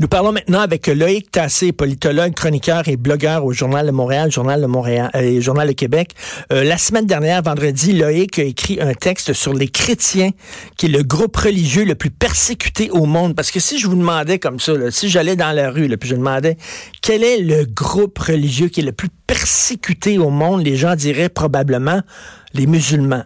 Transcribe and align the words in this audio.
Nous 0.00 0.08
parlons 0.08 0.32
maintenant 0.32 0.60
avec 0.60 0.86
Loïc 0.86 1.30
Tassé, 1.30 1.72
politologue, 1.72 2.34
chroniqueur 2.34 2.88
et 2.88 2.96
blogueur 2.96 3.44
au 3.44 3.52
Journal 3.52 3.86
de 3.86 3.90
Montréal, 3.90 4.30
Journal 4.30 4.60
de 4.60 4.66
Montréal 4.66 5.10
euh, 5.14 5.20
et 5.20 5.40
Journal 5.40 5.68
de 5.68 5.72
Québec. 5.72 6.12
Euh, 6.52 6.64
la 6.64 6.78
semaine 6.78 7.06
dernière, 7.06 7.42
vendredi, 7.42 7.92
Loïc 7.92 8.38
a 8.38 8.44
écrit 8.44 8.78
un 8.80 8.94
texte 8.94 9.32
sur 9.32 9.54
les 9.54 9.68
chrétiens, 9.68 10.30
qui 10.76 10.86
est 10.86 10.90
le 10.90 11.02
groupe 11.02 11.36
religieux 11.36 11.84
le 11.84 11.94
plus 11.94 12.10
persécuté 12.10 12.90
au 12.90 13.06
monde. 13.06 13.34
Parce 13.34 13.50
que 13.50 13.60
si 13.60 13.78
je 13.78 13.86
vous 13.86 13.96
demandais 13.96 14.38
comme 14.38 14.60
ça, 14.60 14.72
si 14.90 15.08
j'allais 15.08 15.36
dans 15.36 15.52
la 15.52 15.70
rue, 15.70 15.88
là, 15.88 15.96
puis 15.96 16.08
je 16.08 16.14
demandais 16.14 16.56
quel 17.02 17.24
est 17.24 17.38
le 17.38 17.64
groupe 17.64 18.18
religieux 18.18 18.68
qui 18.68 18.80
est 18.80 18.84
le 18.84 18.92
plus 18.92 19.10
persécuté 19.26 20.18
au 20.18 20.30
monde, 20.30 20.64
les 20.64 20.76
gens 20.76 20.94
diraient 20.94 21.28
probablement 21.28 22.00
les 22.54 22.66
musulmans. 22.66 23.24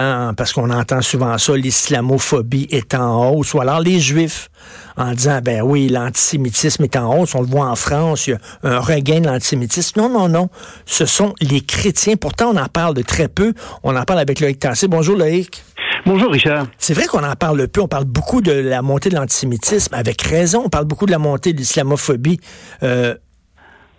Hein, 0.00 0.32
parce 0.36 0.52
qu'on 0.52 0.70
entend 0.70 1.02
souvent 1.02 1.36
ça, 1.38 1.56
l'islamophobie 1.56 2.68
est 2.70 2.94
en 2.94 3.32
hausse, 3.32 3.52
ou 3.54 3.60
alors 3.60 3.80
les 3.80 3.98
juifs, 3.98 4.48
en 4.96 5.10
disant, 5.10 5.40
ben 5.42 5.60
oui, 5.60 5.88
l'antisémitisme 5.88 6.84
est 6.84 6.94
en 6.94 7.18
hausse, 7.18 7.34
on 7.34 7.40
le 7.40 7.48
voit 7.48 7.66
en 7.66 7.74
France, 7.74 8.28
il 8.28 8.30
y 8.30 8.34
a 8.34 8.38
un 8.62 8.78
regain 8.78 9.18
de 9.18 9.26
l'antisémitisme. 9.26 10.00
Non, 10.00 10.08
non, 10.08 10.28
non, 10.28 10.50
ce 10.86 11.04
sont 11.04 11.34
les 11.40 11.62
chrétiens. 11.62 12.14
Pourtant, 12.14 12.52
on 12.54 12.56
en 12.56 12.68
parle 12.68 12.94
de 12.94 13.02
très 13.02 13.26
peu. 13.26 13.54
On 13.82 13.96
en 13.96 14.04
parle 14.04 14.20
avec 14.20 14.38
Loïc 14.38 14.60
Tassé. 14.60 14.86
Bonjour 14.86 15.16
Loïc. 15.16 15.64
Bonjour 16.06 16.30
Richard. 16.30 16.68
C'est 16.78 16.94
vrai 16.94 17.06
qu'on 17.06 17.24
en 17.24 17.34
parle 17.34 17.66
peu, 17.66 17.80
on 17.80 17.88
parle 17.88 18.04
beaucoup 18.04 18.40
de 18.40 18.52
la 18.52 18.82
montée 18.82 19.08
de 19.08 19.16
l'antisémitisme, 19.16 19.96
avec 19.96 20.22
raison, 20.22 20.62
on 20.66 20.68
parle 20.68 20.84
beaucoup 20.84 21.06
de 21.06 21.10
la 21.10 21.18
montée 21.18 21.52
de 21.52 21.58
l'islamophobie. 21.58 22.38
Euh, 22.84 23.16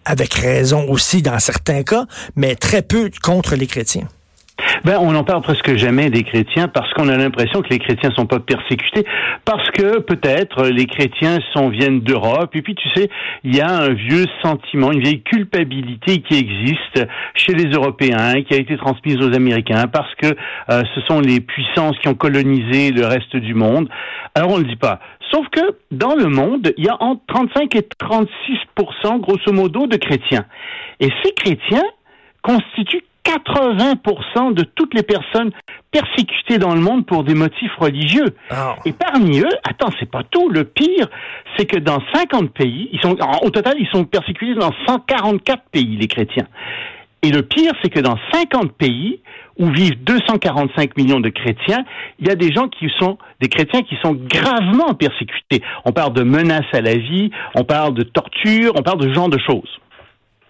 avec 0.06 0.34
raison 0.34 0.86
aussi 0.88 1.22
dans 1.22 1.38
certains 1.40 1.84
cas, 1.84 2.06
mais 2.38 2.56
très 2.56 2.82
peu 2.82 3.12
contre 3.22 3.56
les 3.56 3.68
chrétiens. 3.68 4.08
Ben, 4.84 4.98
on 5.00 5.12
n'en 5.12 5.24
parle 5.24 5.42
presque 5.42 5.76
jamais 5.76 6.10
des 6.10 6.24
chrétiens 6.24 6.68
parce 6.68 6.92
qu'on 6.94 7.10
a 7.10 7.18
l'impression 7.18 7.62
que 7.62 7.70
les 7.70 7.80
chrétiens 7.80 8.12
sont 8.16 8.26
pas 8.26 8.40
persécutés 8.40 9.06
parce 9.46 9.70
que 9.72 10.00
peut-être 10.00 10.68
les 10.68 10.86
chrétiens 10.86 11.40
sont 11.54 11.70
viennent 11.70 12.02
d'Europe 12.02 12.56
et 12.56 12.62
puis 12.62 12.76
tu 12.76 12.90
sais 12.96 13.10
il 13.44 13.56
y 13.56 13.62
a 13.62 13.70
un 13.70 13.94
vieux 13.94 14.26
sentiment, 14.42 14.92
une 14.92 15.02
vieille 15.02 15.22
culpabilité 15.22 16.22
qui 16.22 16.38
existe 16.38 17.08
chez 17.34 17.54
les 17.54 17.70
Européens 17.72 18.42
qui 18.44 18.54
a 18.54 18.58
été 18.58 18.78
transmise 18.78 19.18
aux 19.18 19.34
Américains 19.34 19.88
parce 19.88 20.14
que 20.16 20.28
euh, 20.70 20.84
ce 20.96 21.02
sont 21.02 21.20
les 21.20 21.40
puissances 21.40 21.98
qui 22.00 22.08
ont 22.08 22.16
colonisé 22.16 22.92
le 22.92 23.06
reste 23.06 23.36
du 23.36 23.54
monde. 23.54 23.90
Alors 24.36 24.52
on 24.52 24.58
le 24.58 24.66
dit 24.66 24.76
pas. 24.76 25.00
Sauf 25.32 25.48
que 25.50 25.62
dans 25.92 26.16
le 26.16 26.26
monde, 26.26 26.74
il 26.78 26.86
y 26.86 26.90
a 26.90 26.98
entre 27.00 27.22
35 27.28 27.76
et 27.76 27.88
36 28.00 28.30
grosso 29.22 29.54
modo 29.54 29.88
de 29.88 29.98
chrétiens. 29.98 30.46
Et 31.00 31.10
ces 31.24 31.34
chrétiens 31.34 31.84
constituent 32.42 33.04
80% 33.30 34.54
de 34.54 34.64
toutes 34.64 34.94
les 34.94 35.04
personnes 35.04 35.52
persécutées 35.92 36.58
dans 36.58 36.74
le 36.74 36.82
monde 36.82 37.06
pour 37.06 37.24
des 37.24 37.36
motifs 37.36 37.76
religieux. 37.78 38.36
Oh. 38.52 38.56
Et 38.86 38.94
parmi 38.94 39.40
eux, 39.40 39.58
attends, 39.64 39.90
c'est 40.00 40.10
pas 40.10 40.24
tout. 40.24 40.50
Le 40.50 40.64
pire, 40.64 41.08
c'est 41.58 41.66
que 41.66 41.78
dans 41.78 42.00
50 42.14 42.52
pays, 42.52 42.90
ils 42.92 43.00
sont, 43.02 43.16
au 43.44 43.50
total, 43.50 43.76
ils 43.80 43.88
sont 43.88 44.06
persécutés 44.06 44.56
dans 44.56 44.72
144 44.88 45.64
pays, 45.72 45.98
les 45.98 46.08
chrétiens. 46.08 46.48
Et 47.22 47.32
le 47.32 47.44
pire, 47.44 47.74
c'est 47.84 47.90
que 47.90 48.00
dans 48.00 48.18
50 48.32 48.72
pays 48.74 49.20
où 49.58 49.68
vivent 49.70 50.02
245 50.04 50.98
millions 50.98 51.20
de 51.20 51.30
chrétiens, 51.30 51.84
il 52.20 52.28
y 52.28 52.32
a 52.32 52.36
des 52.36 52.52
gens 52.52 52.70
qui 52.70 52.90
sont 52.98 53.18
des 53.42 53.50
chrétiens 53.50 53.82
qui 53.82 53.98
sont 54.02 54.14
gravement 54.14 54.94
persécutés. 54.94 55.62
On 55.86 55.92
parle 55.92 56.14
de 56.14 56.24
menaces 56.24 56.74
à 56.74 56.82
la 56.82 56.96
vie, 56.96 57.30
on 57.56 57.66
parle 57.66 57.94
de 57.94 58.04
torture, 58.04 58.72
on 58.78 58.82
parle 58.82 59.00
de 59.00 59.10
ce 59.10 59.14
genre 59.14 59.30
de 59.30 59.40
choses. 59.40 59.80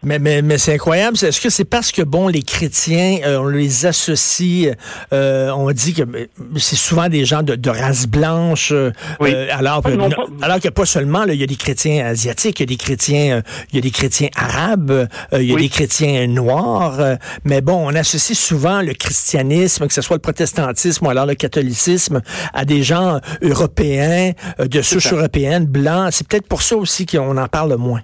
Mais, 0.02 0.18
mais, 0.18 0.42
mais 0.42 0.58
c'est 0.58 0.74
incroyable. 0.76 1.18
Est-ce 1.22 1.42
que 1.42 1.50
c'est 1.50 1.66
parce 1.66 1.92
que, 1.92 2.02
bon, 2.02 2.30
les 2.30 2.42
chrétiens, 2.42 3.18
euh, 3.26 3.40
on 3.40 3.48
les 3.48 3.86
associe, 3.86 4.74
euh, 5.12 5.50
on 5.52 5.70
dit 5.72 5.94
que 5.94 6.04
euh, 6.04 6.26
c'est 6.58 6.78
souvent 6.78 7.10
des 7.10 7.26
gens 7.26 7.44
de, 7.44 7.56
de 7.56 7.70
race 7.70 8.08
blanche, 8.08 8.72
euh, 8.72 8.92
Oui. 9.20 9.32
euh, 9.34 9.48
alors, 9.52 9.82
Ah, 9.84 9.90
non, 9.92 10.08
non, 10.08 10.16
pas- 10.16 10.46
alors 10.46 10.60
que 10.62 10.70
pas 10.70 10.86
seulement, 10.86 11.26
là, 11.26 11.34
il 11.34 11.40
y 11.42 11.44
a 11.44 11.48
des 11.48 11.58
chrétiens 11.58 12.06
asiatiques, 12.06 12.62
il 12.62 12.64
y 12.64 12.64
a 12.64 12.68
des 12.68 12.78
chrétiens, 12.78 13.38
euh, 13.38 13.42
il 13.74 13.76
y 13.76 13.80
a 13.80 13.82
des 13.82 13.92
chrétiens 13.92 14.30
arabes, 14.38 14.92
euh, 14.92 15.08
il 15.34 15.44
y 15.50 15.52
a 15.52 15.56
Oui. 15.56 15.64
des 15.64 15.70
chrétiens 15.70 16.28
noirs, 16.28 17.00
euh, 17.02 17.16
mais 17.44 17.60
bon, 17.60 17.86
on 17.86 17.94
associe 17.94 18.38
souvent 18.40 18.82
le 18.82 18.94
christianisme, 18.94 19.86
que 19.86 19.94
ce 19.94 20.02
soit 20.02 20.16
le 20.16 20.22
protestantisme 20.22 21.08
ou 21.08 21.10
alors 21.10 21.26
le 21.26 21.36
catholicisme, 21.36 22.22
à 22.54 22.64
des 22.64 22.84
gens 22.84 23.20
européens, 23.42 24.32
euh, 24.62 24.68
de 24.68 24.82
souche 24.82 25.12
européenne, 25.12 25.66
blancs. 25.66 26.14
C'est 26.14 26.26
peut-être 26.26 26.48
pour 26.48 26.62
ça 26.62 26.78
aussi 26.78 27.06
qu'on 27.06 27.36
en 27.36 27.48
parle 27.50 27.76
moins. 27.76 28.02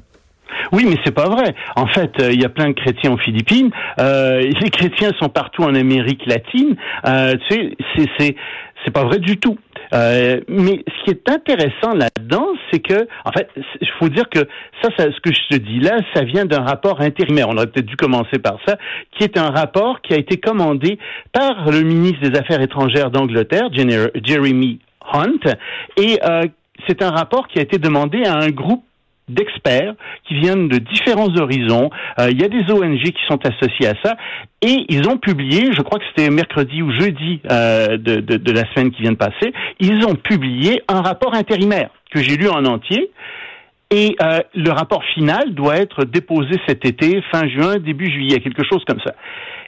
Oui, 0.71 0.85
mais 0.87 0.97
c'est 1.03 1.13
pas 1.13 1.29
vrai. 1.29 1.55
En 1.75 1.87
fait, 1.87 2.11
euh, 2.21 2.31
il 2.31 2.41
y 2.41 2.45
a 2.45 2.49
plein 2.49 2.69
de 2.69 2.73
chrétiens 2.73 3.11
aux 3.11 3.17
Philippines. 3.17 3.71
Euh, 3.99 4.41
les 4.41 4.69
chrétiens 4.69 5.11
sont 5.19 5.29
partout 5.29 5.63
en 5.63 5.75
Amérique 5.75 6.25
latine. 6.25 6.75
Euh, 7.07 7.35
tu 7.49 7.75
sais, 7.95 8.09
c'est 8.17 8.35
c'est 8.83 8.91
pas 8.91 9.03
vrai 9.03 9.19
du 9.19 9.37
tout. 9.37 9.57
Euh, 9.93 10.39
mais 10.47 10.83
ce 10.87 11.03
qui 11.03 11.11
est 11.11 11.29
intéressant 11.29 11.93
là-dedans, 11.93 12.47
c'est 12.71 12.79
que, 12.79 13.07
en 13.23 13.31
fait, 13.31 13.49
il 13.81 13.89
faut 13.99 14.09
dire 14.09 14.29
que 14.29 14.39
ça, 14.81 14.89
ça, 14.97 15.05
ce 15.05 15.19
que 15.21 15.31
je 15.33 15.55
te 15.55 15.61
dis 15.61 15.79
là, 15.79 15.99
ça 16.13 16.23
vient 16.23 16.45
d'un 16.45 16.61
rapport 16.61 17.01
intérimaire. 17.01 17.49
On 17.49 17.57
aurait 17.57 17.67
peut-être 17.67 17.85
dû 17.85 17.95
commencer 17.95 18.39
par 18.39 18.57
ça, 18.65 18.77
qui 19.11 19.23
est 19.23 19.37
un 19.37 19.49
rapport 19.49 20.01
qui 20.01 20.13
a 20.13 20.17
été 20.17 20.37
commandé 20.37 20.99
par 21.31 21.69
le 21.69 21.81
ministre 21.81 22.27
des 22.27 22.37
Affaires 22.37 22.61
étrangères 22.61 23.11
d'Angleterre, 23.11 23.69
Jeremy 23.71 24.79
Hunt, 25.13 25.51
et 25.97 26.19
euh, 26.23 26.43
c'est 26.87 27.01
un 27.01 27.11
rapport 27.11 27.47
qui 27.47 27.59
a 27.59 27.61
été 27.61 27.77
demandé 27.77 28.23
à 28.23 28.35
un 28.35 28.49
groupe 28.49 28.83
d'experts 29.27 29.95
qui 30.27 30.35
viennent 30.39 30.67
de 30.67 30.77
différents 30.77 31.35
horizons. 31.35 31.89
Euh, 32.19 32.29
il 32.31 32.39
y 32.39 32.43
a 32.43 32.47
des 32.47 32.71
ONG 32.71 33.01
qui 33.01 33.25
sont 33.27 33.39
associées 33.45 33.87
à 33.87 33.93
ça 34.03 34.15
et 34.61 34.85
ils 34.89 35.07
ont 35.09 35.17
publié, 35.17 35.71
je 35.73 35.81
crois 35.81 35.99
que 35.99 36.05
c'était 36.09 36.29
mercredi 36.29 36.81
ou 36.81 36.91
jeudi 36.91 37.41
euh, 37.51 37.97
de, 37.97 38.17
de, 38.17 38.37
de 38.37 38.51
la 38.51 38.63
semaine 38.73 38.91
qui 38.91 39.01
vient 39.01 39.11
de 39.11 39.17
passer, 39.17 39.53
ils 39.79 40.05
ont 40.05 40.15
publié 40.15 40.81
un 40.87 41.01
rapport 41.01 41.33
intérimaire 41.33 41.89
que 42.11 42.21
j'ai 42.21 42.37
lu 42.37 42.47
en 42.49 42.65
entier. 42.65 43.11
Et 43.91 44.15
euh, 44.21 44.39
le 44.55 44.71
rapport 44.71 45.03
final 45.13 45.53
doit 45.53 45.77
être 45.77 46.05
déposé 46.05 46.59
cet 46.67 46.85
été, 46.85 47.21
fin 47.31 47.47
juin, 47.47 47.77
début 47.77 48.11
juillet, 48.11 48.39
quelque 48.39 48.63
chose 48.63 48.83
comme 48.87 48.99
ça. 49.05 49.13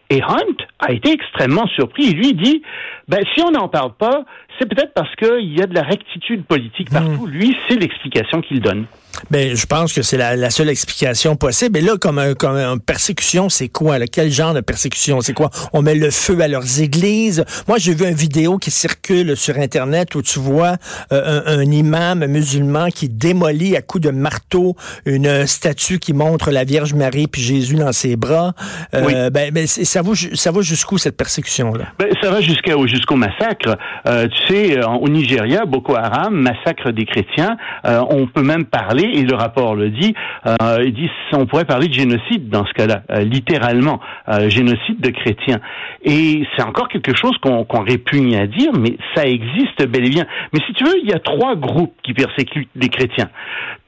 Et 0.09 0.21
Hunt 0.21 0.65
a 0.79 0.91
été 0.93 1.11
extrêmement 1.11 1.67
surpris. 1.67 2.05
Il 2.05 2.17
lui 2.17 2.33
dit, 2.33 2.61
ben, 3.07 3.19
si 3.33 3.41
on 3.41 3.51
n'en 3.51 3.67
parle 3.67 3.93
pas, 3.93 4.23
c'est 4.57 4.67
peut-être 4.67 4.93
parce 4.93 5.13
qu'il 5.15 5.53
y 5.53 5.61
a 5.61 5.67
de 5.67 5.75
la 5.75 5.83
rectitude 5.83 6.45
politique 6.45 6.89
partout. 6.89 7.27
Lui, 7.27 7.55
c'est 7.67 7.75
l'explication 7.75 8.41
qu'il 8.41 8.61
donne. 8.61 8.85
Ben, 9.31 9.55
je 9.55 9.65
pense 9.65 9.93
que 9.93 10.01
c'est 10.01 10.17
la, 10.17 10.35
la 10.35 10.49
seule 10.49 10.69
explication 10.69 11.35
possible. 11.35 11.77
Et 11.77 11.81
là, 11.81 11.97
comme, 11.99 12.19
un, 12.19 12.33
comme 12.33 12.55
une 12.55 12.79
persécution, 12.79 13.49
c'est 13.49 13.67
quoi? 13.69 13.99
là? 13.99 14.05
Quel 14.11 14.31
genre 14.31 14.53
de 14.53 14.61
persécution? 14.61 15.21
C'est 15.21 15.33
quoi? 15.33 15.49
On 15.73 15.81
met 15.81 15.95
le 15.95 16.09
feu 16.11 16.39
à 16.41 16.47
leurs 16.47 16.81
églises. 16.81 17.43
Moi, 17.67 17.77
j'ai 17.77 17.93
vu 17.93 18.05
une 18.07 18.15
vidéo 18.15 18.57
qui 18.57 18.71
circule 18.71 19.35
sur 19.37 19.57
Internet 19.57 20.15
où 20.15 20.21
tu 20.21 20.39
vois 20.39 20.75
euh, 21.11 21.41
un, 21.45 21.59
un 21.59 21.71
imam 21.71 22.25
musulman 22.25 22.89
qui 22.89 23.09
démolit 23.09 23.75
à 23.75 23.81
coups 23.81 24.03
de 24.05 24.11
marteau 24.11 24.75
une 25.05 25.45
statue 25.47 25.99
qui 25.99 26.13
montre 26.13 26.51
la 26.51 26.63
Vierge 26.63 26.93
Marie 26.93 27.27
puis 27.27 27.41
Jésus 27.41 27.75
dans 27.75 27.91
ses 27.91 28.15
bras. 28.15 28.53
Euh, 28.93 29.03
Oui. 29.05 29.13
Ben, 29.31 29.51
ben, 29.51 29.67
ça 29.67 30.01
va, 30.01 30.11
ça 30.33 30.51
va 30.51 30.61
jusqu'où 30.61 30.97
cette 30.97 31.17
persécution-là? 31.17 31.85
Ben, 31.99 32.07
ça 32.21 32.29
va 32.31 32.41
jusqu'au 32.41 33.15
massacre. 33.15 33.77
Euh, 34.07 34.27
tu 34.27 34.53
sais, 34.53 34.83
en- 34.83 34.95
au 34.97 35.09
Nigeria, 35.09 35.65
Boko 35.65 35.95
Haram 35.95 36.33
massacre 36.35 36.91
des 36.91 37.05
chrétiens. 37.05 37.57
Euh, 37.85 38.01
on 38.09 38.27
peut 38.27 38.41
même 38.43 38.65
parler, 38.65 39.06
et 39.13 39.23
le 39.23 39.35
rapport 39.35 39.75
le 39.75 39.89
dit, 39.89 40.13
euh, 40.45 40.77
il 40.83 40.93
dit, 40.93 41.09
on 41.33 41.45
pourrait 41.45 41.65
parler 41.65 41.87
de 41.87 41.93
génocide 41.93 42.49
dans 42.49 42.65
ce 42.65 42.73
cas-là, 42.73 43.03
euh, 43.11 43.23
littéralement, 43.23 43.99
euh, 44.29 44.49
génocide 44.49 44.99
de 44.99 45.09
chrétiens. 45.09 45.59
Et 46.03 46.43
c'est 46.55 46.63
encore 46.63 46.87
quelque 46.87 47.15
chose 47.15 47.37
qu'on 47.41 47.83
répugne 47.83 48.35
à 48.35 48.47
dire, 48.47 48.71
mais 48.77 48.97
ça 49.15 49.25
existe 49.25 49.85
bel 49.87 50.05
et 50.05 50.09
bien. 50.09 50.25
Mais 50.53 50.59
si 50.65 50.73
tu 50.73 50.83
veux, 50.83 50.97
il 51.01 51.09
y 51.09 51.13
a 51.13 51.19
trois 51.19 51.55
groupes 51.55 51.95
qui 52.03 52.13
persécutent 52.13 52.69
les 52.75 52.89
chrétiens. 52.89 53.29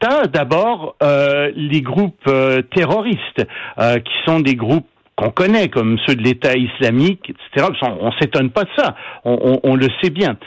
Tu 0.02 0.08
as 0.08 0.28
d'abord 0.28 0.96
les 1.56 1.82
groupes 1.82 2.30
terroristes, 2.76 3.46
qui 3.78 4.14
sont 4.26 4.40
des 4.40 4.56
groupes 4.56 4.88
qu'on 5.16 5.32
connaît, 5.32 5.68
comme 5.68 5.98
ceux 6.06 6.16
de 6.16 6.24
l'État 6.24 6.54
islamique, 6.56 7.30
etc. 7.30 7.68
On, 7.82 8.08
on 8.08 8.12
s'étonne 8.14 8.50
pas 8.50 8.64
de 8.64 8.70
ça, 8.78 8.96
on 9.24 9.76
le 9.76 9.88
sait 10.02 10.10
bien. 10.10 10.38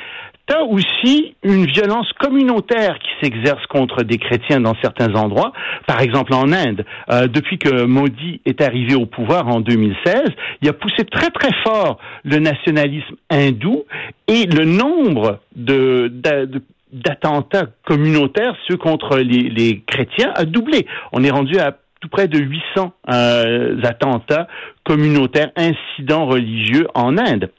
T'as 0.47 0.63
aussi 0.63 1.37
une 1.45 1.67
violence 1.67 2.13
communautaire 2.19 2.99
qui 2.99 3.11
s'exerce 3.23 3.65
contre 3.67 4.03
des 4.03 4.19
chrétiens 4.19 4.61
dans 4.61 4.75
certains 4.83 5.15
endroits. 5.15 5.53
Par 5.87 6.01
exemple, 6.01 6.35
en 6.35 6.53
Inde, 6.53 6.85
euh, 7.11 7.29
depuis 7.29 7.59
que 7.59 7.85
Modi 7.85 8.41
est 8.45 8.61
arrivé 8.61 8.97
au 8.97 9.07
pouvoir 9.07 9.47
en 9.47 9.61
2016, 9.61 10.25
il 10.61 10.69
a 10.69 10.73
poussé 10.73 11.05
très 11.05 11.31
très 11.31 11.53
fort 11.63 11.99
le 12.25 12.39
nationalisme 12.39 13.15
hindou 13.31 13.85
et 14.27 14.47
le 14.47 14.65
nombre 14.65 15.41
de 15.55 16.13
d'attentats 16.93 17.69
communautaires, 17.87 18.55
ceux 18.69 18.77
contre 18.77 19.17
les, 19.17 19.49
les, 19.49 19.81
chrétiens, 19.81 20.31
a 20.35 20.45
doublé. 20.45 20.87
On 21.13 21.25
est 21.25 21.31
rendu 21.31 21.59
à 21.59 21.75
tout 22.01 22.09
près 22.09 22.29
de 22.29 22.39
800 22.39 22.93
euh, 23.11 23.81
attentats 23.85 24.49
communautaires, 24.85 25.51
incidents 25.57 26.27
religieux 26.27 26.89
en 26.95 27.17
Inde. 27.17 27.51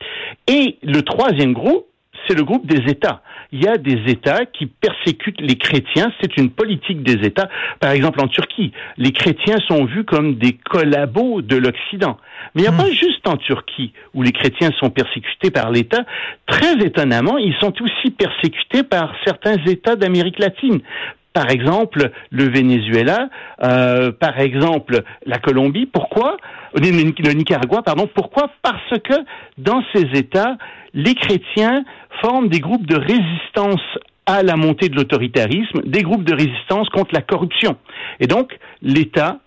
Et 0.47 0.77
le 0.83 1.01
troisième 1.01 1.53
groupe, 1.53 1.87
c'est 2.27 2.35
le 2.35 2.43
groupe 2.43 2.65
des 2.65 2.89
États. 2.91 3.21
Il 3.51 3.63
y 3.63 3.67
a 3.67 3.77
des 3.77 4.11
États 4.11 4.45
qui 4.45 4.65
persécutent 4.65 5.41
les 5.41 5.55
chrétiens. 5.55 6.11
C'est 6.21 6.37
une 6.37 6.49
politique 6.49 7.03
des 7.03 7.25
États. 7.25 7.49
Par 7.79 7.91
exemple, 7.91 8.21
en 8.21 8.27
Turquie, 8.27 8.71
les 8.97 9.11
chrétiens 9.11 9.57
sont 9.67 9.85
vus 9.85 10.03
comme 10.03 10.35
des 10.35 10.53
collabos 10.53 11.41
de 11.41 11.55
l'Occident. 11.57 12.17
Mais 12.55 12.61
il 12.61 12.65
n'y 12.65 12.69
a 12.69 12.71
hmm. 12.71 12.77
pas 12.77 12.91
juste 12.91 13.27
en 13.27 13.37
Turquie 13.37 13.93
où 14.13 14.21
les 14.21 14.31
chrétiens 14.31 14.71
sont 14.79 14.89
persécutés 14.89 15.51
par 15.51 15.71
l'État. 15.71 16.03
Très 16.47 16.73
étonnamment, 16.79 17.37
ils 17.37 17.55
sont 17.59 17.73
aussi 17.81 18.11
persécutés 18.11 18.83
par 18.83 19.13
certains 19.23 19.57
États 19.65 19.95
d'Amérique 19.95 20.39
latine 20.39 20.81
par 21.33 21.49
exemple 21.49 22.11
le 22.29 22.49
Venezuela, 22.49 23.29
euh, 23.63 24.11
par 24.11 24.39
exemple 24.39 25.01
la 25.25 25.39
Colombie. 25.39 25.87
Pourquoi 25.87 26.37
Le 26.75 27.33
Nicaragua, 27.33 27.81
pardon. 27.81 28.07
Pourquoi 28.13 28.51
Parce 28.61 28.99
que 29.03 29.15
dans 29.57 29.83
ces 29.93 30.07
États, 30.13 30.57
les 30.93 31.15
chrétiens 31.15 31.83
forment 32.21 32.47
des 32.47 32.59
groupes 32.59 32.85
de 32.85 32.95
résistance 32.95 33.81
à 34.25 34.43
la 34.43 34.55
montée 34.55 34.89
de 34.89 34.95
l'autoritarisme, 34.95 35.81
des 35.85 36.01
groupes 36.01 36.23
de 36.23 36.33
résistance 36.33 36.87
contre 36.89 37.13
la 37.13 37.21
corruption. 37.21 37.75
Et 38.19 38.27
donc, 38.27 38.57
l'État 38.81 39.39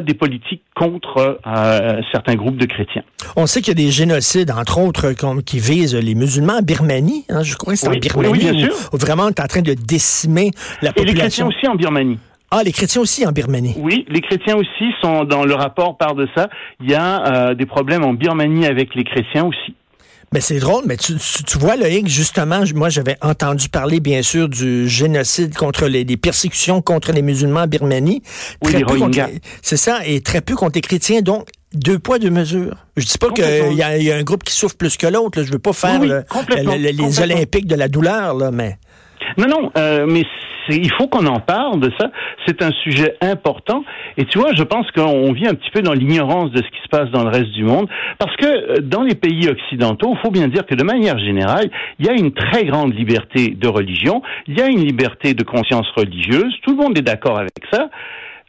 des 0.00 0.14
politiques 0.14 0.62
contre 0.74 1.40
euh, 1.46 2.00
certains 2.10 2.34
groupes 2.34 2.56
de 2.56 2.66
chrétiens. 2.66 3.02
On 3.36 3.46
sait 3.46 3.60
qu'il 3.60 3.78
y 3.78 3.82
a 3.82 3.84
des 3.84 3.90
génocides, 3.90 4.50
entre 4.50 4.80
autres, 4.80 5.12
qui 5.42 5.58
visent 5.58 5.94
les 5.94 6.14
musulmans 6.14 6.58
en 6.58 6.62
Birmanie. 6.62 7.24
Hein, 7.28 7.42
je 7.42 7.56
crois 7.56 7.74
que 7.74 7.78
c'est 7.78 7.88
en 7.88 7.92
Birmanie 7.92 8.32
oui, 8.32 8.38
bien 8.38 8.70
sûr. 8.70 8.74
vraiment 8.92 9.24
on 9.24 9.28
est 9.28 9.40
en 9.40 9.46
train 9.46 9.62
de 9.62 9.74
décimer 9.74 10.50
la 10.80 10.92
population. 10.92 11.02
Et 11.02 11.04
les 11.04 11.14
chrétiens 11.14 11.46
aussi 11.46 11.68
en 11.68 11.74
Birmanie. 11.74 12.18
Ah, 12.54 12.62
les 12.62 12.72
chrétiens 12.72 13.00
aussi 13.00 13.26
en 13.26 13.32
Birmanie. 13.32 13.74
Oui, 13.78 14.04
les 14.10 14.20
chrétiens 14.20 14.56
aussi 14.56 14.92
sont 15.00 15.24
dans 15.24 15.46
le 15.46 15.54
rapport 15.54 15.96
part 15.96 16.14
de 16.14 16.28
ça. 16.36 16.50
Il 16.82 16.90
y 16.90 16.94
a 16.94 17.24
euh, 17.24 17.54
des 17.54 17.64
problèmes 17.64 18.04
en 18.04 18.12
Birmanie 18.12 18.66
avec 18.66 18.94
les 18.94 19.04
chrétiens 19.04 19.46
aussi. 19.46 19.71
Mais 20.32 20.40
c'est 20.40 20.58
drôle, 20.58 20.84
mais 20.86 20.96
tu, 20.96 21.14
tu, 21.46 21.58
vois, 21.58 21.76
Loïc, 21.76 22.08
justement, 22.08 22.62
moi, 22.74 22.88
j'avais 22.88 23.16
entendu 23.20 23.68
parler, 23.68 24.00
bien 24.00 24.22
sûr, 24.22 24.48
du 24.48 24.88
génocide 24.88 25.54
contre 25.54 25.86
les, 25.86 26.04
persécutions 26.16 26.80
contre 26.80 27.12
les 27.12 27.22
musulmans 27.22 27.62
en 27.62 27.66
Birmanie. 27.66 28.22
Oui. 28.64 28.82
C'est 29.60 29.76
ça, 29.76 30.00
et 30.06 30.20
très 30.20 30.40
peu 30.40 30.54
contre 30.54 30.76
les 30.76 30.80
chrétiens. 30.80 31.20
Donc, 31.20 31.48
deux 31.74 31.98
poids, 31.98 32.18
deux 32.18 32.30
mesures. 32.30 32.76
Je 32.96 33.04
dis 33.04 33.18
pas 33.18 33.30
qu'il 33.30 33.76
y, 33.76 33.82
a 33.82 34.16
un 34.16 34.22
groupe 34.22 34.44
qui 34.44 34.54
souffre 34.54 34.76
plus 34.76 34.96
que 34.96 35.06
l'autre. 35.06 35.42
Je 35.42 35.52
veux 35.52 35.58
pas 35.58 35.72
faire 35.72 36.00
les 36.00 37.20
Olympiques 37.20 37.66
de 37.66 37.74
la 37.74 37.88
douleur, 37.88 38.34
là, 38.34 38.50
mais... 38.50 38.78
Non, 39.38 39.46
non, 39.48 39.72
euh, 39.76 40.06
mais 40.08 40.22
il 40.68 40.92
faut 40.92 41.08
qu'on 41.08 41.26
en 41.26 41.40
parle 41.40 41.80
de 41.80 41.90
ça. 41.98 42.10
C'est 42.46 42.62
un 42.62 42.70
sujet 42.70 43.16
important. 43.20 43.84
Et 44.16 44.24
tu 44.24 44.38
vois, 44.38 44.52
je 44.54 44.62
pense 44.62 44.90
qu'on 44.92 45.32
vit 45.32 45.46
un 45.46 45.54
petit 45.54 45.70
peu 45.70 45.82
dans 45.82 45.92
l'ignorance 45.92 46.50
de 46.50 46.58
ce 46.58 46.68
qui 46.68 46.82
se 46.82 46.88
passe 46.88 47.10
dans 47.10 47.24
le 47.24 47.30
reste 47.30 47.50
du 47.52 47.64
monde, 47.64 47.88
parce 48.18 48.34
que 48.36 48.46
euh, 48.46 48.76
dans 48.80 49.02
les 49.02 49.14
pays 49.14 49.48
occidentaux, 49.48 50.14
il 50.14 50.20
faut 50.20 50.30
bien 50.30 50.48
dire 50.48 50.66
que 50.66 50.74
de 50.74 50.84
manière 50.84 51.18
générale, 51.18 51.70
il 51.98 52.06
y 52.06 52.08
a 52.08 52.12
une 52.12 52.32
très 52.32 52.64
grande 52.64 52.94
liberté 52.94 53.48
de 53.48 53.68
religion, 53.68 54.22
il 54.46 54.58
y 54.58 54.62
a 54.62 54.66
une 54.66 54.84
liberté 54.84 55.34
de 55.34 55.42
conscience 55.42 55.88
religieuse. 55.96 56.54
Tout 56.62 56.72
le 56.72 56.82
monde 56.82 56.98
est 56.98 57.02
d'accord 57.02 57.38
avec 57.38 57.52
ça, 57.72 57.88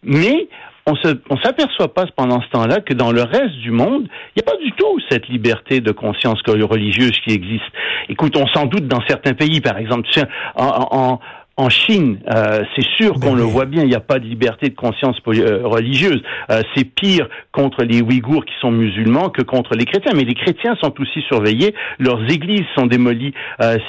mais 0.03 0.47
on 0.85 0.93
ne 0.93 1.41
s'aperçoit 1.41 1.93
pas 1.93 2.05
pendant 2.15 2.41
ce 2.41 2.49
temps-là 2.49 2.81
que 2.81 2.93
dans 2.93 3.11
le 3.11 3.21
reste 3.21 3.55
du 3.61 3.71
monde, 3.71 4.07
il 4.35 4.41
n'y 4.41 4.47
a 4.47 4.51
pas 4.51 4.57
du 4.57 4.71
tout 4.73 4.99
cette 5.09 5.27
liberté 5.27 5.79
de 5.79 5.91
conscience 5.91 6.41
religieuse 6.45 7.17
qui 7.25 7.33
existe. 7.33 7.63
Écoute, 8.09 8.35
on 8.37 8.47
s'en 8.47 8.65
doute 8.65 8.87
dans 8.87 9.01
certains 9.07 9.33
pays, 9.33 9.61
par 9.61 9.77
exemple, 9.77 10.07
en, 10.55 10.87
en, 10.91 11.19
en 11.55 11.69
Chine, 11.69 12.19
euh, 12.33 12.63
c'est 12.75 12.85
sûr 12.97 13.13
qu'on 13.19 13.35
le 13.35 13.43
voit 13.43 13.65
bien, 13.65 13.83
il 13.83 13.89
n'y 13.89 13.95
a 13.95 13.99
pas 13.99 14.17
de 14.17 14.25
liberté 14.25 14.69
de 14.69 14.75
conscience 14.75 15.17
euh, 15.27 15.61
religieuse. 15.63 16.23
Euh, 16.49 16.63
c'est 16.75 16.83
pire 16.83 17.29
contre 17.51 17.83
les 17.83 18.01
Ouïghours 18.01 18.43
qui 18.43 18.53
sont 18.59 18.71
musulmans 18.71 19.29
que 19.29 19.43
contre 19.43 19.75
les 19.75 19.85
chrétiens. 19.85 20.13
Mais 20.15 20.23
les 20.23 20.33
chrétiens 20.33 20.75
sont 20.81 20.99
aussi 20.99 21.21
surveillés, 21.27 21.75
leurs 21.99 22.23
églises 22.31 22.65
sont 22.75 22.87
démolies 22.87 23.33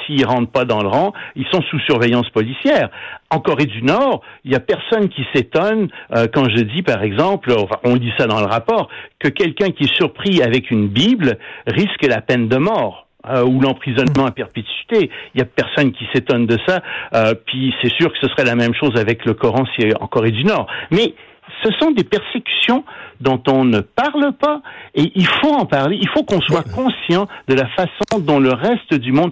s'ils 0.05 0.25
rentrent 0.25 0.51
pas 0.51 0.65
dans 0.65 0.81
le 0.81 0.87
rang, 0.87 1.13
ils 1.35 1.45
sont 1.51 1.61
sous 1.63 1.79
surveillance 1.79 2.29
policière. 2.29 2.89
En 3.31 3.39
Corée 3.39 3.65
du 3.65 3.81
Nord, 3.81 4.21
il 4.43 4.51
n'y 4.51 4.57
a 4.57 4.59
personne 4.59 5.09
qui 5.09 5.25
s'étonne 5.33 5.89
quand 6.33 6.47
je 6.49 6.61
dis, 6.61 6.83
par 6.83 7.03
exemple, 7.03 7.53
on 7.83 7.97
dit 7.97 8.11
ça 8.17 8.27
dans 8.27 8.39
le 8.39 8.45
rapport, 8.45 8.89
que 9.19 9.27
quelqu'un 9.27 9.71
qui 9.71 9.85
est 9.85 9.95
surpris 9.95 10.41
avec 10.41 10.71
une 10.71 10.87
Bible 10.87 11.37
risque 11.67 12.05
la 12.07 12.21
peine 12.21 12.47
de 12.47 12.57
mort. 12.57 13.04
Euh, 13.27 13.43
ou 13.43 13.59
l'emprisonnement 13.59 14.25
à 14.27 14.31
perpétuité. 14.31 15.09
Il 15.33 15.39
y 15.39 15.41
a 15.41 15.45
personne 15.45 15.91
qui 15.93 16.05
s'étonne 16.13 16.45
de 16.45 16.57
ça. 16.67 16.81
Euh, 17.13 17.33
puis 17.33 17.73
c'est 17.81 17.91
sûr 17.91 18.11
que 18.11 18.19
ce 18.21 18.27
serait 18.27 18.45
la 18.45 18.55
même 18.55 18.73
chose 18.75 18.95
avec 18.97 19.25
le 19.25 19.33
Coran 19.33 19.65
si 19.75 19.87
en 19.99 20.05
Corée 20.05 20.31
du 20.31 20.43
Nord. 20.43 20.67
Mais 20.91 21.15
ce 21.63 21.71
sont 21.79 21.91
des 21.91 22.03
persécutions 22.03 22.83
dont 23.21 23.41
on 23.47 23.65
ne 23.65 23.79
parle 23.79 24.33
pas 24.39 24.61
et 24.93 25.11
il 25.15 25.25
faut 25.25 25.53
en 25.53 25.65
parler. 25.65 25.97
Il 25.99 26.09
faut 26.09 26.23
qu'on 26.23 26.41
soit 26.41 26.63
conscient 26.63 27.27
de 27.47 27.55
la 27.55 27.67
façon 27.69 28.19
dont 28.19 28.39
le 28.39 28.53
reste 28.53 28.93
du 28.93 29.11
monde 29.11 29.31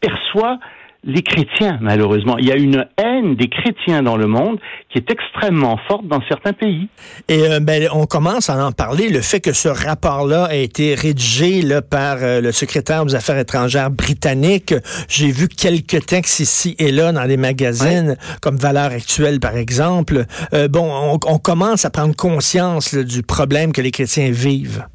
perçoit 0.00 0.58
les 1.06 1.22
chrétiens, 1.22 1.78
malheureusement. 1.80 2.38
Il 2.38 2.46
y 2.46 2.52
a 2.52 2.56
une 2.56 2.86
haine 2.96 3.36
des 3.36 3.48
chrétiens 3.48 4.02
dans 4.02 4.16
le 4.16 4.26
monde 4.26 4.58
qui 4.90 4.98
est 4.98 5.10
extrêmement 5.10 5.78
forte 5.88 6.06
dans 6.06 6.22
certains 6.28 6.52
pays. 6.52 6.88
Et 7.28 7.42
euh, 7.48 7.60
ben, 7.60 7.88
on 7.92 8.06
commence 8.06 8.48
à 8.48 8.66
en 8.66 8.72
parler. 8.72 9.08
Le 9.08 9.20
fait 9.20 9.40
que 9.40 9.52
ce 9.52 9.68
rapport-là 9.68 10.44
a 10.44 10.54
été 10.54 10.94
rédigé 10.94 11.62
là, 11.62 11.82
par 11.82 12.18
euh, 12.22 12.40
le 12.40 12.52
secrétaire 12.52 13.04
aux 13.04 13.14
Affaires 13.14 13.38
étrangères 13.38 13.90
britannique. 13.90 14.74
J'ai 15.08 15.30
vu 15.30 15.48
quelques 15.48 16.06
textes 16.06 16.40
ici 16.40 16.74
et 16.78 16.90
là 16.90 17.12
dans 17.12 17.26
des 17.26 17.36
magazines, 17.36 18.16
comme 18.40 18.56
Valeurs 18.56 18.92
actuelles, 18.92 19.40
par 19.40 19.56
exemple. 19.56 20.24
Euh, 20.54 20.68
bon, 20.68 20.90
on, 20.90 21.18
on, 21.26 21.38
commence 21.38 21.84
à 21.84 21.90
prendre 21.90 22.16
conscience 22.16 22.94
du 22.94 23.22
problème 23.22 23.72
que 23.72 23.82
les 23.82 23.90
chrétiens 23.90 24.30
vivent. 24.30 24.86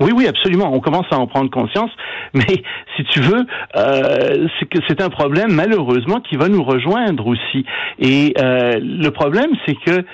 Oui, 0.00 0.10
oui, 0.14 0.26
absolument. 0.26 0.72
On 0.72 0.80
commence 0.80 1.06
à 1.10 1.18
en 1.18 1.26
prendre 1.26 1.50
conscience, 1.50 1.90
mais 2.34 2.62
si 2.96 3.04
tu 3.04 3.20
veux, 3.20 3.46
euh, 3.76 4.48
c'est 4.58 4.66
que 4.66 4.78
c'est 4.88 5.00
un 5.00 5.10
problème 5.10 5.52
malheureusement 5.52 6.20
qui 6.20 6.36
va 6.36 6.48
nous 6.48 6.62
rejoindre 6.62 7.26
aussi. 7.26 7.64
Et 7.98 8.34
euh, 8.38 8.78
le 8.80 9.08
problème, 9.10 9.50
c'est 9.66 9.74
que 9.74 10.04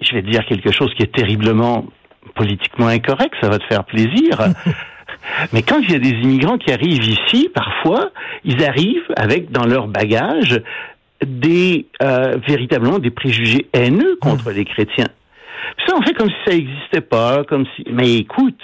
je 0.00 0.14
vais 0.14 0.22
te 0.22 0.30
dire 0.30 0.44
quelque 0.46 0.72
chose 0.72 0.92
qui 0.94 1.02
est 1.02 1.14
terriblement 1.14 1.86
politiquement 2.34 2.88
incorrect. 2.88 3.34
Ça 3.40 3.48
va 3.48 3.58
te 3.58 3.64
faire 3.64 3.84
plaisir. 3.84 4.38
Mais 5.52 5.62
quand 5.62 5.78
il 5.78 5.92
y 5.92 5.94
a 5.94 5.98
des 5.98 6.10
immigrants 6.10 6.58
qui 6.58 6.72
arrivent 6.72 7.04
ici, 7.04 7.48
parfois, 7.54 8.10
ils 8.44 8.64
arrivent 8.64 9.12
avec 9.16 9.50
dans 9.52 9.64
leur 9.64 9.86
bagage 9.86 10.60
des 11.24 11.86
euh, 12.02 12.36
véritablement 12.46 12.98
des 12.98 13.10
préjugés 13.10 13.68
haineux 13.72 14.16
contre 14.20 14.50
mmh. 14.50 14.54
les 14.54 14.64
chrétiens. 14.64 15.08
ça, 15.86 15.94
on 15.96 16.02
fait 16.02 16.14
comme 16.14 16.28
si 16.28 16.36
ça 16.44 16.52
n'existait 16.52 17.00
pas, 17.00 17.44
comme 17.44 17.64
si. 17.76 17.84
Mais 17.92 18.16
écoute, 18.16 18.60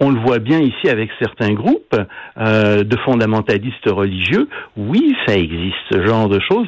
on 0.00 0.10
le 0.10 0.20
voit 0.20 0.38
bien 0.38 0.60
ici 0.60 0.88
avec 0.88 1.10
certains 1.18 1.52
groupes 1.52 1.96
euh, 2.38 2.84
de 2.84 2.96
fondamentalistes 3.04 3.86
religieux. 3.86 4.48
Oui, 4.76 5.14
ça 5.26 5.36
existe, 5.36 5.76
ce 5.90 6.06
genre 6.06 6.28
de 6.28 6.40
choses. 6.40 6.66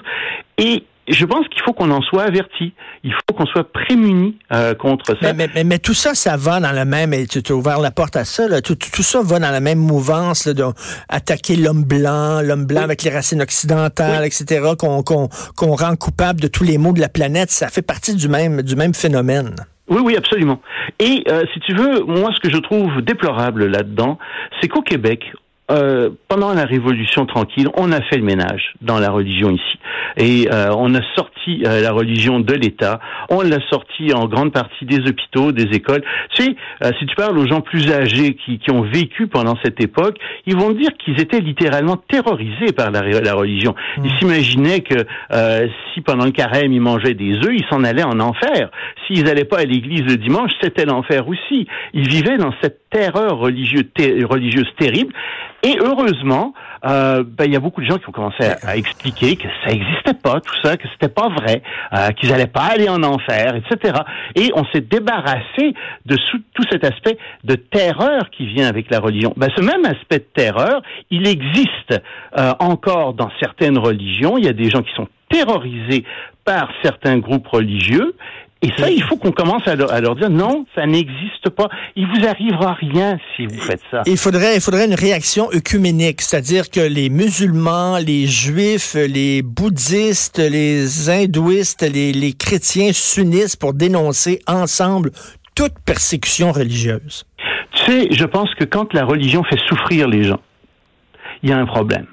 Et 0.58 0.84
je 1.08 1.24
pense 1.24 1.46
qu'il 1.48 1.60
faut 1.62 1.72
qu'on 1.72 1.90
en 1.90 2.02
soit 2.02 2.24
averti. 2.24 2.72
Il 3.02 3.12
faut 3.12 3.34
qu'on 3.34 3.46
soit 3.46 3.70
prémuni 3.72 4.36
euh, 4.52 4.74
contre 4.74 5.16
ça. 5.20 5.32
Mais, 5.32 5.48
mais, 5.54 5.64
mais, 5.64 5.78
tout 5.78 5.94
ça, 5.94 6.14
ça 6.14 6.36
va 6.36 6.60
dans 6.60 6.72
la 6.72 6.84
même, 6.84 7.12
et 7.12 7.26
tu 7.26 7.40
as 7.48 7.54
ouvert 7.54 7.80
la 7.80 7.90
porte 7.90 8.16
à 8.16 8.24
ça, 8.24 8.46
là, 8.48 8.60
tout, 8.60 8.76
tout, 8.76 9.02
ça 9.02 9.20
va 9.22 9.38
dans 9.38 9.50
la 9.50 9.60
même 9.60 9.78
mouvance 9.78 10.46
d'attaquer 10.46 11.56
l'homme 11.56 11.84
blanc, 11.84 12.42
l'homme 12.42 12.66
blanc 12.66 12.82
avec 12.82 13.02
les 13.02 13.10
racines 13.10 13.42
occidentales, 13.42 14.24
etc., 14.24 14.72
qu'on 14.76 15.76
rend 15.76 15.96
coupable 15.96 16.40
de 16.40 16.48
tous 16.48 16.64
les 16.64 16.78
maux 16.78 16.92
de 16.92 17.00
la 17.00 17.08
planète. 17.08 17.50
Ça 17.50 17.68
fait 17.68 17.82
partie 17.82 18.14
du 18.14 18.28
même, 18.28 18.62
du 18.62 18.76
même 18.76 18.94
phénomène. 18.94 19.54
Oui, 19.90 20.00
oui, 20.04 20.16
absolument. 20.16 20.60
Et 21.00 21.24
euh, 21.28 21.42
si 21.52 21.60
tu 21.60 21.74
veux, 21.74 22.04
moi, 22.04 22.30
ce 22.32 22.40
que 22.40 22.48
je 22.48 22.58
trouve 22.58 23.02
déplorable 23.02 23.66
là-dedans, 23.66 24.18
c'est 24.60 24.68
qu'au 24.68 24.82
Québec, 24.82 25.32
euh, 25.70 26.10
pendant 26.28 26.52
la 26.52 26.64
Révolution 26.64 27.26
tranquille, 27.26 27.68
on 27.74 27.90
a 27.90 28.00
fait 28.02 28.16
le 28.16 28.22
ménage 28.22 28.74
dans 28.80 29.00
la 29.00 29.10
religion 29.10 29.50
ici. 29.50 29.78
Et 30.16 30.48
euh, 30.52 30.70
on 30.76 30.94
a 30.94 31.00
sorti 31.16 31.62
euh, 31.66 31.80
la 31.80 31.92
religion 31.92 32.40
de 32.40 32.54
l'État, 32.54 33.00
on 33.28 33.42
l'a 33.42 33.58
sorti 33.70 34.12
en 34.12 34.26
grande 34.26 34.52
partie 34.52 34.84
des 34.84 35.08
hôpitaux, 35.08 35.52
des 35.52 35.74
écoles. 35.76 36.02
Tu 36.34 36.42
sais, 36.42 36.56
si 36.98 37.06
tu 37.06 37.14
parles 37.14 37.38
aux 37.38 37.46
gens 37.46 37.60
plus 37.60 37.90
âgés 37.92 38.34
qui, 38.34 38.58
qui 38.58 38.70
ont 38.70 38.82
vécu 38.82 39.26
pendant 39.26 39.56
cette 39.62 39.82
époque, 39.82 40.16
ils 40.46 40.56
vont 40.56 40.70
dire 40.70 40.90
qu'ils 40.98 41.20
étaient 41.20 41.40
littéralement 41.40 41.96
terrorisés 41.96 42.72
par 42.76 42.90
la, 42.90 43.02
la 43.02 43.34
religion. 43.34 43.74
Mmh. 43.98 44.02
Ils 44.04 44.18
s'imaginaient 44.18 44.80
que 44.80 45.06
si 45.92 46.00
pendant 46.00 46.24
le 46.24 46.30
carême 46.30 46.72
ils 46.72 46.80
mangeaient 46.80 47.14
des 47.14 47.34
œufs, 47.34 47.52
ils 47.52 47.66
s'en 47.70 47.84
allaient 47.84 48.04
en 48.04 48.20
enfer. 48.20 48.70
S'ils 49.06 49.24
n'allaient 49.24 49.44
pas 49.44 49.60
à 49.60 49.64
l'église 49.64 50.02
le 50.02 50.16
dimanche, 50.16 50.50
c'était 50.60 50.84
l'enfer 50.84 51.28
aussi. 51.28 51.66
Ils 51.94 52.08
vivaient 52.08 52.38
dans 52.38 52.52
cette 52.62 52.80
terreur 52.90 53.38
religieuse, 53.38 53.84
religieuse 54.28 54.68
terrible. 54.78 55.12
Et 55.62 55.76
heureusement, 55.80 56.54
euh, 56.86 57.24
ben, 57.26 57.44
il 57.44 57.52
y 57.52 57.56
a 57.56 57.60
beaucoup 57.60 57.80
de 57.80 57.86
gens 57.86 57.98
qui 57.98 58.08
ont 58.08 58.12
commencé 58.12 58.44
à, 58.44 58.56
à 58.66 58.76
expliquer 58.76 59.36
que 59.36 59.48
ça 59.64 59.72
n'existait 59.72 60.14
pas, 60.14 60.40
tout 60.40 60.54
ça, 60.62 60.76
que 60.76 60.88
c'était 60.92 61.12
pas 61.12 61.28
vrai, 61.28 61.62
euh, 61.92 62.08
qu'ils 62.10 62.32
allaient 62.32 62.46
pas 62.46 62.68
aller 62.72 62.88
en 62.88 63.02
enfer, 63.02 63.54
etc. 63.56 63.98
Et 64.34 64.50
on 64.54 64.64
s'est 64.72 64.80
débarrassé 64.80 65.74
de 66.06 66.16
tout 66.54 66.64
cet 66.70 66.84
aspect 66.84 67.18
de 67.44 67.54
terreur 67.54 68.30
qui 68.30 68.46
vient 68.46 68.68
avec 68.68 68.90
la 68.90 69.00
religion. 69.00 69.32
Ben, 69.36 69.48
ce 69.56 69.62
même 69.62 69.84
aspect 69.84 70.18
de 70.18 70.28
terreur, 70.34 70.82
il 71.10 71.26
existe 71.26 72.00
euh, 72.38 72.52
encore 72.58 73.14
dans 73.14 73.30
certaines 73.40 73.78
religions. 73.78 74.38
Il 74.38 74.44
y 74.44 74.48
a 74.48 74.52
des 74.52 74.70
gens 74.70 74.82
qui 74.82 74.92
sont 74.94 75.08
terrorisés 75.28 76.04
par 76.44 76.70
certains 76.82 77.18
groupes 77.18 77.46
religieux. 77.46 78.14
Et 78.62 78.70
ça, 78.76 78.90
il 78.90 79.02
faut 79.02 79.16
qu'on 79.16 79.32
commence 79.32 79.66
à 79.66 79.74
leur, 79.74 79.90
à 79.90 80.00
leur 80.02 80.16
dire 80.16 80.28
non, 80.28 80.66
ça 80.74 80.84
n'existe 80.84 81.48
pas. 81.48 81.70
Il 81.96 82.06
vous 82.06 82.26
arrivera 82.26 82.74
rien 82.74 83.18
si 83.34 83.46
vous 83.46 83.58
faites 83.58 83.80
ça. 83.90 84.02
Il 84.04 84.18
faudrait, 84.18 84.56
il 84.56 84.60
faudrait 84.60 84.84
une 84.84 84.94
réaction 84.94 85.48
œcuménique, 85.50 86.20
c'est-à-dire 86.20 86.68
que 86.68 86.80
les 86.80 87.08
musulmans, 87.08 87.96
les 87.96 88.26
juifs, 88.26 88.94
les 88.94 89.40
bouddhistes, 89.40 90.38
les 90.38 91.08
hindouistes, 91.08 91.82
les, 91.90 92.12
les 92.12 92.34
chrétiens 92.34 92.92
s'unissent 92.92 93.56
pour 93.56 93.72
dénoncer 93.72 94.40
ensemble 94.46 95.10
toute 95.54 95.78
persécution 95.86 96.52
religieuse. 96.52 97.24
Tu 97.72 97.84
sais, 97.84 98.08
je 98.10 98.24
pense 98.24 98.54
que 98.56 98.64
quand 98.64 98.92
la 98.92 99.06
religion 99.06 99.42
fait 99.42 99.58
souffrir 99.68 100.06
les 100.06 100.24
gens, 100.24 100.40
il 101.42 101.48
y 101.48 101.52
a 101.52 101.58
un 101.58 101.66
problème. 101.66 102.06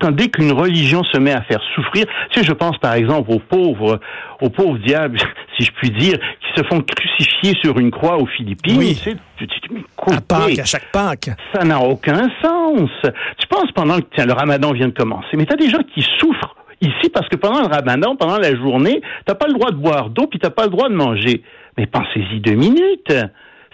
Quand 0.00 0.10
dès 0.10 0.28
qu'une 0.28 0.52
religion 0.52 1.02
se 1.04 1.18
met 1.18 1.32
à 1.32 1.42
faire 1.42 1.60
souffrir, 1.74 2.06
tu 2.30 2.40
sais, 2.40 2.46
je 2.46 2.52
pense 2.52 2.78
par 2.78 2.94
exemple 2.94 3.30
aux 3.30 3.38
pauvres, 3.38 4.00
aux 4.40 4.50
pauvres 4.50 4.78
diables, 4.78 5.18
si 5.58 5.64
je 5.64 5.72
puis 5.72 5.90
dire, 5.90 6.18
qui 6.18 6.60
se 6.60 6.66
font 6.66 6.80
crucifier 6.80 7.54
sur 7.62 7.78
une 7.78 7.90
croix 7.90 8.16
aux 8.18 8.26
Philippines. 8.26 8.78
Oui. 8.78 8.94
Tu 8.96 9.10
sais, 9.10 9.16
tu 9.36 9.46
te 9.46 9.68
dis, 9.68 9.74
mais 9.74 10.14
À 10.14 10.20
Pâques, 10.20 10.58
à 10.58 10.64
chaque 10.64 10.90
Pâques. 10.92 11.30
ça 11.52 11.64
n'a 11.64 11.80
aucun 11.80 12.28
sens. 12.42 12.90
Tu 13.38 13.46
penses 13.48 13.70
pendant 13.74 13.98
que 13.98 14.06
tiens, 14.14 14.26
le 14.26 14.32
ramadan 14.32 14.72
vient 14.72 14.88
de 14.88 14.94
commencer, 14.94 15.36
mais 15.36 15.46
tu 15.46 15.52
as 15.52 15.56
des 15.56 15.68
gens 15.70 15.82
qui 15.94 16.04
souffrent 16.18 16.56
ici 16.80 17.10
parce 17.12 17.28
que 17.28 17.36
pendant 17.36 17.60
le 17.60 17.68
ramadan, 17.68 18.16
pendant 18.16 18.38
la 18.38 18.54
journée, 18.56 19.00
t'as 19.24 19.34
pas 19.34 19.46
le 19.46 19.54
droit 19.54 19.70
de 19.70 19.76
boire 19.76 20.10
d'eau 20.10 20.26
puis 20.26 20.38
t'as 20.38 20.50
pas 20.50 20.64
le 20.64 20.70
droit 20.70 20.88
de 20.88 20.94
manger. 20.94 21.42
Mais 21.78 21.86
pensez-y 21.86 22.40
deux 22.40 22.54
minutes. 22.54 23.12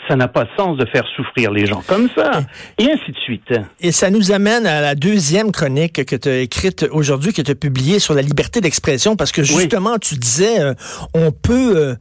Ça 0.06 0.16
n'a 0.16 0.28
pas 0.28 0.44
de 0.44 0.50
sens 0.56 0.76
de 0.78 0.86
faire 0.86 1.04
souffrir 1.16 1.50
les 1.50 1.66
gens 1.66 1.82
comme 1.86 2.08
ça. 2.14 2.42
Et 2.78 2.84
ainsi 2.84 3.12
de 3.12 3.18
suite. 3.18 3.52
Et 3.80 3.92
ça 3.92 4.10
nous 4.10 4.32
amène 4.32 4.66
à 4.66 4.80
la 4.80 4.94
deuxième 4.94 5.52
chronique 5.52 6.04
que 6.04 6.16
tu 6.16 6.28
as 6.28 6.38
écrite 6.38 6.86
aujourd'hui, 6.90 7.32
que 7.32 7.42
tu 7.42 7.50
as 7.50 7.54
publiée 7.54 7.98
sur 7.98 8.14
la 8.14 8.22
liberté 8.22 8.60
d'expression, 8.60 9.16
parce 9.16 9.32
que 9.32 9.42
justement, 9.42 9.98
tu 9.98 10.16
disais, 10.16 10.60
euh, 10.60 10.74
on 11.14 11.30
peut, 11.30 11.76
euh, 11.76 11.94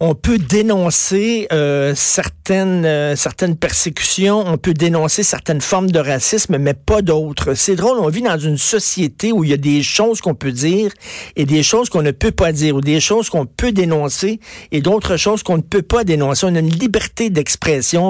on 0.00 0.14
peut 0.14 0.38
dénoncer 0.38 1.48
euh, 1.52 1.92
certaines, 1.94 3.16
certaines 3.16 3.56
persécutions, 3.56 4.44
on 4.46 4.56
peut 4.56 4.74
dénoncer 4.74 5.22
certaines 5.22 5.60
formes 5.60 5.90
de 5.90 5.98
racisme, 5.98 6.58
mais 6.58 6.74
pas 6.74 7.02
d'autres. 7.02 7.54
C'est 7.54 7.76
drôle, 7.76 7.98
on 7.98 8.08
vit 8.08 8.22
dans 8.22 8.38
une 8.38 8.58
société 8.58 9.32
où 9.32 9.44
il 9.44 9.50
y 9.50 9.54
a 9.54 9.58
des 9.58 9.82
choses 9.82 10.20
qu'on 10.20 10.34
peut 10.34 10.52
dire 10.52 10.92
et 11.36 11.44
des 11.44 11.62
choses 11.62 11.88
qu'on 11.88 12.02
ne 12.02 12.10
peut 12.10 12.30
pas 12.30 12.52
dire, 12.52 12.76
ou 12.76 12.80
des 12.80 13.00
choses 13.00 13.30
qu'on 13.30 13.46
peut 13.46 13.72
dénoncer 13.72 14.40
et 14.72 14.80
d'autres 14.80 15.16
choses 15.16 15.42
qu'on 15.42 15.56
ne 15.56 15.62
peut 15.62 15.82
pas 15.82 16.04
dénoncer. 16.04 16.46
On 16.46 16.54
a 16.54 16.60
une 16.60 16.70
liberté 16.70 17.30
d'expression 17.30 17.39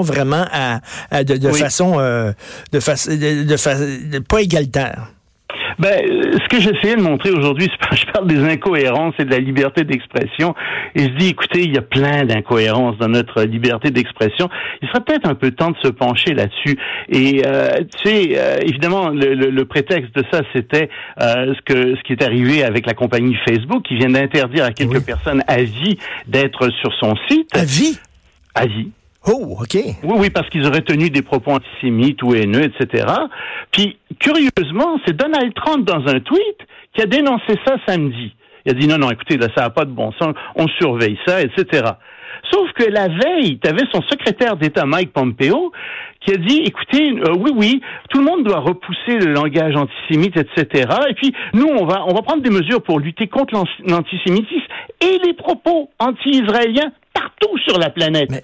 vraiment 0.01 0.45
à, 0.51 0.79
à 1.11 1.23
de, 1.23 1.37
de 1.37 1.49
Oui. 1.49 1.59
façon 1.59 1.99
euh, 1.99 2.31
de, 2.71 2.79
fa- 2.79 2.93
de, 2.95 3.43
de 3.47 3.57
fa- 3.57 3.75
de- 3.75 4.19
pas 4.19 4.41
égalitaire. 4.41 5.07
Ben, 5.79 5.89
euh, 6.05 6.33
ce 6.33 6.47
que 6.49 6.61
j'essayais 6.61 6.95
de 6.95 7.01
montrer 7.01 7.31
aujourd'hui, 7.31 7.67
je 7.93 8.05
parle 8.11 8.27
des 8.27 8.39
incohérences 8.43 9.15
et 9.19 9.25
de 9.25 9.31
la 9.31 9.39
liberté 9.39 9.83
d'expression. 9.83 10.53
Et 10.95 11.03
je 11.03 11.09
dis, 11.17 11.29
écoutez, 11.29 11.63
il 11.63 11.73
y 11.73 11.77
a 11.77 11.81
plein 11.81 12.23
d'incohérences 12.25 12.97
dans 12.97 13.07
notre 13.07 13.43
liberté 13.43 13.89
d'expression. 13.89 14.49
Il 14.81 14.89
serait 14.89 14.99
peut-être 15.01 15.27
un 15.27 15.33
peu 15.33 15.51
temps 15.51 15.71
de 15.71 15.77
se 15.81 15.87
pencher 15.87 16.33
là-dessus. 16.33 16.77
Et 17.09 17.41
euh, 17.45 17.69
tu 17.99 18.09
sais, 18.09 18.29
euh, 18.37 18.57
évidemment, 18.61 19.09
le, 19.09 19.33
le- 19.33 19.49
le 19.49 19.65
prétexte 19.65 20.13
de 20.15 20.23
ça, 20.31 20.41
c'était 20.53 20.89
euh, 21.21 21.53
ce 21.55 21.61
que 21.73 21.95
ce 21.95 22.01
qui 22.03 22.13
est 22.13 22.23
arrivé 22.23 22.63
avec 22.63 22.85
la 22.85 22.93
compagnie 22.93 23.35
Facebook, 23.47 23.83
qui 23.83 23.95
vient 23.95 24.09
d'interdire 24.09 24.65
à 24.65 24.71
quelques 24.71 24.95
Oui. 24.95 25.03
personnes 25.03 25.41
à 25.47 25.63
vie 25.63 25.97
d'être 26.27 26.69
sur 26.81 26.93
son 26.99 27.15
site. 27.29 27.49
À 27.55 27.63
vie? 27.63 27.97
À 28.53 28.65
vie. 28.67 28.91
Oh, 29.27 29.57
OK. 29.61 29.75
Oui, 29.75 30.15
oui, 30.17 30.29
parce 30.31 30.49
qu'ils 30.49 30.65
auraient 30.65 30.81
tenu 30.81 31.09
des 31.11 31.21
propos 31.21 31.51
antisémites 31.51 32.23
ou 32.23 32.33
haineux, 32.33 32.63
etc. 32.63 33.05
Puis, 33.71 33.97
curieusement, 34.19 34.99
c'est 35.05 35.15
Donald 35.15 35.53
Trump 35.53 35.85
dans 35.85 36.07
un 36.07 36.19
tweet 36.19 36.57
qui 36.95 37.01
a 37.03 37.05
dénoncé 37.05 37.53
ça 37.65 37.75
samedi. 37.87 38.33
Il 38.65 38.71
a 38.71 38.73
dit 38.75 38.87
non, 38.87 38.97
non, 38.97 39.11
écoutez, 39.11 39.37
là, 39.37 39.47
ça 39.55 39.63
n'a 39.63 39.69
pas 39.69 39.85
de 39.85 39.91
bon 39.91 40.11
sens, 40.13 40.33
on 40.55 40.67
surveille 40.79 41.17
ça, 41.25 41.41
etc. 41.41 41.83
Sauf 42.51 42.71
que 42.73 42.83
la 42.89 43.07
veille, 43.07 43.59
tu 43.59 43.69
avais 43.69 43.83
son 43.93 44.01
secrétaire 44.03 44.55
d'État, 44.57 44.85
Mike 44.85 45.13
Pompeo, 45.13 45.71
qui 46.25 46.33
a 46.33 46.37
dit, 46.37 46.63
écoutez, 46.65 47.11
euh, 47.11 47.35
oui, 47.39 47.51
oui, 47.55 47.81
tout 48.09 48.19
le 48.19 48.25
monde 48.25 48.43
doit 48.43 48.59
repousser 48.59 49.17
le 49.19 49.33
langage 49.33 49.75
antisémite, 49.75 50.35
etc. 50.37 50.87
Et 51.09 51.13
puis, 51.13 51.33
nous, 51.53 51.67
on 51.67 51.85
va, 51.85 52.03
on 52.07 52.13
va 52.13 52.21
prendre 52.23 52.41
des 52.41 52.49
mesures 52.49 52.81
pour 52.81 52.99
lutter 52.99 53.27
contre 53.27 53.53
l'an- 53.53 53.65
l'antisémitisme 53.87 54.67
et 55.01 55.19
les 55.25 55.33
propos 55.33 55.89
anti-israéliens 55.99 56.91
partout 57.13 57.57
sur 57.67 57.77
la 57.79 57.89
planète. 57.89 58.29
Mais- 58.31 58.43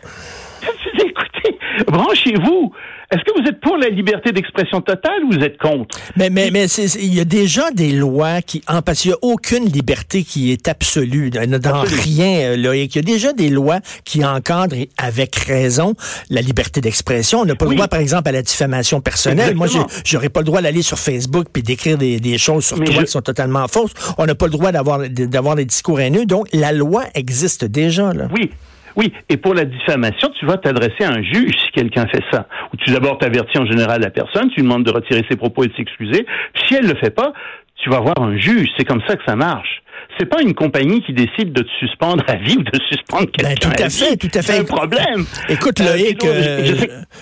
branchez-vous. 1.86 2.72
Est-ce 3.10 3.22
que 3.24 3.42
vous 3.42 3.48
êtes 3.48 3.62
pour 3.62 3.78
la 3.78 3.88
liberté 3.88 4.34
d'expression 4.34 4.82
totale 4.82 5.24
ou 5.26 5.32
vous 5.32 5.40
êtes 5.40 5.58
contre? 5.58 5.98
Mais, 6.18 6.30
mais, 6.30 6.50
mais 6.52 6.66
il 6.66 7.14
y 7.14 7.22
a 7.22 7.26
déjà 7.26 7.72
des 7.72 7.94
lois 7.94 8.42
qui, 8.42 8.62
en, 8.68 8.82
parce 8.82 9.00
qu'il 9.02 9.12
n'y 9.12 9.16
a 9.16 9.20
aucune 9.22 9.64
liberté 9.66 10.24
qui 10.24 10.52
est 10.52 10.68
absolue 10.68 11.30
dans, 11.30 11.42
Absolument. 11.42 11.84
rien, 12.04 12.40
euh, 12.52 12.58
Loïc. 12.58 12.96
Il 12.96 12.98
y 12.98 13.00
a 13.00 13.14
déjà 13.14 13.32
des 13.32 13.50
lois 13.50 13.80
qui 14.04 14.26
encadrent, 14.26 14.76
et 14.76 14.90
avec 14.98 15.36
raison, 15.38 15.94
la 16.30 16.42
liberté 16.42 16.82
d'expression. 16.82 17.40
On 17.42 17.46
n'a 17.46 17.56
pas 17.56 17.66
le 17.66 17.76
droit, 17.76 17.88
par 17.88 18.02
exemple, 18.02 18.28
à 18.28 18.34
la 18.34 18.42
diffamation 18.42 19.00
personnelle. 19.00 19.56
Moi, 19.56 19.68
j'aurais 20.04 20.30
pas 20.30 20.42
le 20.42 20.46
droit 20.46 20.62
d'aller 20.62 20.82
sur 20.82 21.00
Facebook 21.00 21.48
puis 21.54 21.64
d'écrire 21.64 21.98
des, 21.98 22.20
des 22.20 22.38
choses 22.38 22.66
sur 22.66 22.78
Mais 22.78 22.86
toi 22.88 22.96
je- 23.00 23.06
qui 23.06 23.12
sont 23.12 23.22
totalement 23.22 23.68
fausses. 23.70 23.92
On 24.18 24.26
n'a 24.26 24.36
pas 24.36 24.48
le 24.48 24.52
droit 24.52 24.74
d'avoir 24.74 25.00
d'avoir 25.10 25.56
des 25.56 25.64
discours 25.66 26.02
haineux. 26.02 26.26
Donc, 26.26 26.48
la 26.52 26.74
loi 26.74 27.06
existe 27.16 27.64
déjà, 27.64 28.12
là. 28.12 28.28
Oui. 28.34 28.52
Oui, 28.98 29.14
et 29.30 29.38
pour 29.38 29.54
la 29.54 29.64
diffamation, 29.64 30.30
tu 30.40 30.46
vas 30.48 30.58
t'adresser 30.58 31.04
à 31.04 31.12
un 31.12 31.22
juge 31.22 31.54
si 31.56 31.72
quelqu'un 31.72 32.08
fait 32.08 32.24
ça. 32.32 32.48
Ou 32.74 32.78
tu 32.78 32.92
d'abord 32.92 33.20
t'avertis 33.20 33.60
en 33.60 33.66
général 33.68 34.02
la 34.02 34.10
personne, 34.10 34.50
tu 34.50 34.56
lui 34.56 34.64
demandes 34.64 34.84
de 34.84 34.92
retirer 34.92 35.24
ses 35.30 35.38
propos 35.38 35.64
et 35.64 35.68
de 35.68 35.76
s'excuser. 35.76 36.26
Si 36.66 36.74
elle 36.74 36.88
le 36.88 36.96
fait 36.96 37.16
pas, 37.16 37.32
tu 37.76 37.90
vas 37.92 38.00
voir 38.00 38.20
un 38.20 38.36
juge. 38.38 38.68
C'est 38.76 38.86
comme 38.86 39.02
ça 39.08 39.16
que 39.16 39.24
ça 39.26 39.36
marche. 39.36 39.84
C'est 40.20 40.26
pas 40.26 40.42
une 40.42 40.54
compagnie 40.56 41.02
qui 41.04 41.14
décide 41.14 41.54
de 41.54 41.62
te 41.62 41.70
suspendre 41.80 42.24
à 42.28 42.36
vie 42.36 42.58
ou 42.58 42.64
de 42.64 42.80
suspendre 42.90 43.28
Ben, 43.38 43.54
quelqu'un 43.56 43.70
tout 43.70 43.84
à 43.84 43.86
à 43.86 43.90
fait, 43.90 44.10
vie. 44.12 44.18
tout 44.18 44.30
à 44.34 44.42
fait. 44.42 44.54
C'est 44.54 44.60
un 44.60 44.64
problème. 44.64 45.26
Écoute, 45.50 45.80
Euh, 45.82 45.92
Loïc, 45.96 46.24
euh, 46.26 46.74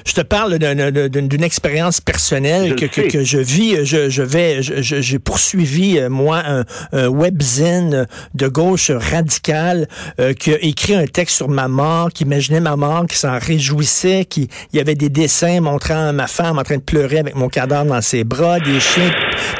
je 0.05 0.13
te 0.13 0.21
parle 0.21 0.57
d'un- 0.59 0.91
d'un- 0.91 1.09
d'une 1.09 1.43
expérience 1.43 1.99
personnelle 2.01 2.69
Je 2.79 2.85
que, 2.85 3.01
que, 3.01 3.23
je 3.23 3.37
vis. 3.37 3.85
Je, 3.85 4.09
je 4.09 4.21
vais, 4.23 4.61
j'ai 4.61 5.19
poursuivi 5.19 5.97
euh, 5.99 6.09
moi 6.09 6.41
un, 6.45 6.63
un 6.93 7.07
webzine 7.09 8.05
de 8.33 8.47
gauche 8.47 8.91
radicale 8.91 9.87
euh, 10.19 10.33
qui 10.33 10.53
a 10.53 10.57
écrit 10.61 10.95
un 10.95 11.05
texte 11.05 11.35
sur 11.37 11.49
ma 11.49 11.67
mort, 11.67 12.09
qui 12.11 12.23
imaginait 12.23 12.59
ma 12.59 12.75
mort, 12.75 13.05
qui 13.07 13.17
s'en 13.17 13.37
réjouissait, 13.37 14.25
qui 14.25 14.47
il 14.73 14.77
y 14.77 14.79
avait 14.79 14.95
des 14.95 15.09
dessins 15.09 15.59
montrant 15.61 16.13
ma 16.13 16.27
femme 16.27 16.59
en 16.59 16.63
train 16.63 16.77
de 16.77 16.81
pleurer 16.81 17.19
avec 17.19 17.35
mon 17.35 17.49
cadavre 17.49 17.89
dans 17.89 18.01
ses 18.01 18.23
bras, 18.23 18.59
des 18.59 18.79
chiens, 18.79 19.11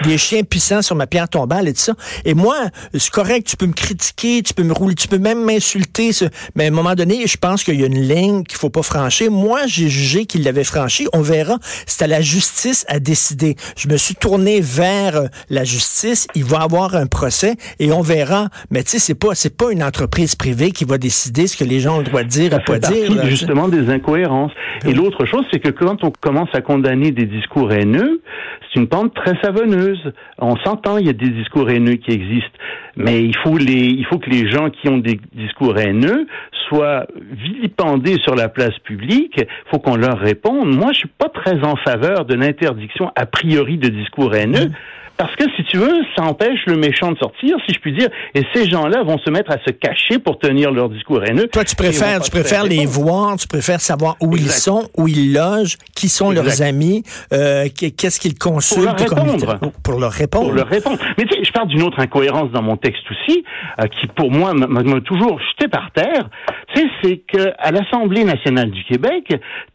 des 0.04 0.18
chiens 0.18 0.44
puissants 0.44 0.82
sur 0.82 0.96
ma 0.96 1.08
pierre 1.08 1.28
tombale 1.30 1.68
et 1.68 1.74
tout 1.74 1.80
ça. 1.82 1.94
Et 2.24 2.34
moi, 2.34 2.56
c'est 2.94 3.12
correct, 3.26 3.48
tu 3.48 3.58
peux 3.58 3.66
me 3.66 3.74
critiquer, 3.74 4.44
tu 4.44 4.54
peux 4.54 4.64
me 4.64 4.74
rouler, 4.74 4.94
tu 4.94 5.08
peux 5.08 5.18
même 5.18 5.44
m'insulter, 5.44 6.12
mais 6.56 6.66
à 6.66 6.68
un 6.68 6.72
moment 6.72 6.94
donné, 6.94 7.26
je 7.26 7.38
pense 7.38 7.64
qu'il 7.64 7.80
y 7.80 7.84
a 7.84 7.88
une 7.88 8.00
ligne 8.00 8.44
qu'il 8.44 8.58
faut 8.58 8.70
pas 8.70 8.84
franchir. 8.84 9.32
Moi, 9.32 9.62
j'ai 9.66 9.90
jugé 9.90 10.26
qu'il 10.26 10.44
l'avait 10.44 10.64
franchi. 10.64 11.08
On 11.14 11.22
verra. 11.22 11.58
C'est 11.88 12.04
à 12.04 12.08
la 12.08 12.22
justice 12.22 12.86
à 12.88 13.00
décider. 13.00 13.56
Je 13.78 13.88
me 13.88 13.98
suis 13.98 14.16
tourné 14.16 14.62
vers 14.62 15.16
euh, 15.16 15.28
la 15.50 15.64
justice. 15.64 16.28
Il 16.36 16.44
va 16.44 16.60
avoir 16.60 16.96
un 16.96 17.08
procès 17.08 17.56
et 17.80 17.92
on 17.92 18.02
verra. 18.02 18.50
Mais 18.70 18.84
tu 18.84 18.92
sais, 18.92 19.00
c'est 19.00 19.16
pas, 19.16 19.34
c'est 19.34 19.58
pas 19.58 19.72
une 19.72 19.84
entreprise 19.84 20.36
privée 20.36 20.72
qui 20.72 20.86
va 20.86 20.98
décider 20.98 21.48
ce 21.48 21.58
que 21.58 21.64
les 21.64 21.80
gens 21.80 21.96
ont 21.96 22.00
le 22.00 22.04
droit 22.06 22.24
de 22.24 22.30
dire 22.30 22.54
ou 22.54 22.72
pas 22.72 22.80
dire. 22.80 23.14
là, 23.14 23.26
justement 23.28 23.68
des 23.70 23.90
incohérences. 23.90 24.52
Et 24.86 24.94
l'autre 24.94 25.26
chose, 25.26 25.46
c'est 25.52 25.60
que 25.60 25.70
quand 25.70 26.04
on 26.04 26.12
commence 26.12 26.50
à 26.54 26.62
condamner 26.62 27.12
des 27.12 27.26
discours 27.26 27.72
haineux, 27.72 28.22
c'est 28.62 28.80
une 28.80 28.88
pente 28.88 29.14
très 29.16 29.34
savonneuse. 29.42 30.12
On 30.38 30.56
s'entend, 30.58 30.98
il 30.98 31.08
y 31.08 31.10
a 31.10 31.14
des 31.14 31.30
discours 31.30 31.70
haineux 31.70 31.96
qui 31.96 32.12
existent, 32.12 32.58
mais 32.98 33.24
il 33.24 33.36
faut 33.38 33.58
les, 33.58 33.88
il 33.88 34.06
faut 34.06 34.20
que 34.20 34.30
les 34.30 34.50
gens 34.50 34.70
qui 34.70 34.90
ont 34.90 34.98
des 34.98 35.20
discours 35.34 35.78
haineux 35.78 36.28
soient 36.68 37.06
vilipendés 37.32 38.18
sur 38.22 38.36
la 38.36 38.50
place 38.50 38.78
publique. 38.80 39.36
Il 39.38 39.70
faut 39.70 39.80
qu'on 39.80 39.98
leur 39.98 40.18
réponde. 40.18 40.74
Moi, 40.76 40.92
je 40.94 41.00
suis 41.00 41.12
pas 41.18 41.30
très 41.30 41.64
en 41.64 41.76
faveur 41.76 42.26
de 42.26 42.36
l'interdiction 42.36 43.12
a 43.16 43.26
priori 43.26 43.78
de 43.78 43.90
discours 43.90 44.34
haineux. 44.34 44.72
Parce 45.18 45.34
que 45.38 45.44
si 45.56 45.64
tu 45.66 45.78
veux, 45.78 46.02
ça 46.18 46.24
empêche 46.24 46.60
le 46.68 46.76
méchant 46.76 47.12
de 47.12 47.18
sortir, 47.18 47.56
si 47.66 47.74
je 47.74 47.80
puis 47.80 47.94
dire, 47.98 48.10
et 48.34 48.44
ces 48.54 48.70
gens-là 48.70 49.04
vont 49.04 49.18
se 49.20 49.30
mettre 49.30 49.52
à 49.52 49.58
se 49.66 49.72
cacher 49.72 50.20
pour 50.20 50.40
tenir 50.40 50.72
leur 50.72 50.90
discours 50.90 51.24
haineux. 51.24 51.48
Toi, 51.48 51.64
tu 51.64 51.76
préfères, 51.76 52.20
tu 52.22 52.30
préfères 52.32 52.66
les 52.66 52.86
voir, 52.86 53.38
tu 53.38 53.48
préfères 53.48 53.80
savoir 53.80 54.16
où 54.22 54.36
ils 54.36 54.50
sont, 54.50 54.90
où 54.98 55.08
ils 55.08 55.34
logent, 55.34 55.78
qui 55.96 56.10
sont 56.10 56.32
leurs 56.32 56.62
amis, 56.62 57.04
euh, 57.32 57.68
qu'est-ce 57.76 58.20
qu'ils 58.20 58.38
consultent 58.38 58.84
leur 58.86 58.96
comme 59.06 59.20
répondre. 59.30 59.72
pour 59.84 60.00
leur 60.00 60.12
répondre. 60.12 60.46
pour 60.48 60.54
leur 60.54 60.68
répondre. 60.68 60.98
Mais 61.18 61.24
tu 61.26 61.36
sais, 61.36 61.44
je 61.46 61.52
parle 61.52 61.68
d'une 61.70 61.84
autre 61.84 62.00
incohérence 62.00 62.52
dans 62.52 62.62
mon 62.62 62.76
texte 62.76 63.04
aussi, 63.10 63.44
euh, 63.80 63.86
qui 63.88 64.08
pour 64.08 64.32
moi 64.32 64.54
m'a- 64.54 64.84
toujours 65.02 65.40
jeté 65.52 65.68
par 65.70 65.92
terre. 65.92 66.30
Tu 66.74 66.82
sais, 66.82 66.88
c'est 67.04 67.18
que 67.32 67.54
à 67.60 67.72
l'Assemblée 67.72 68.24
nationale 68.26 68.70
du 68.72 68.84
Québec, 68.84 69.24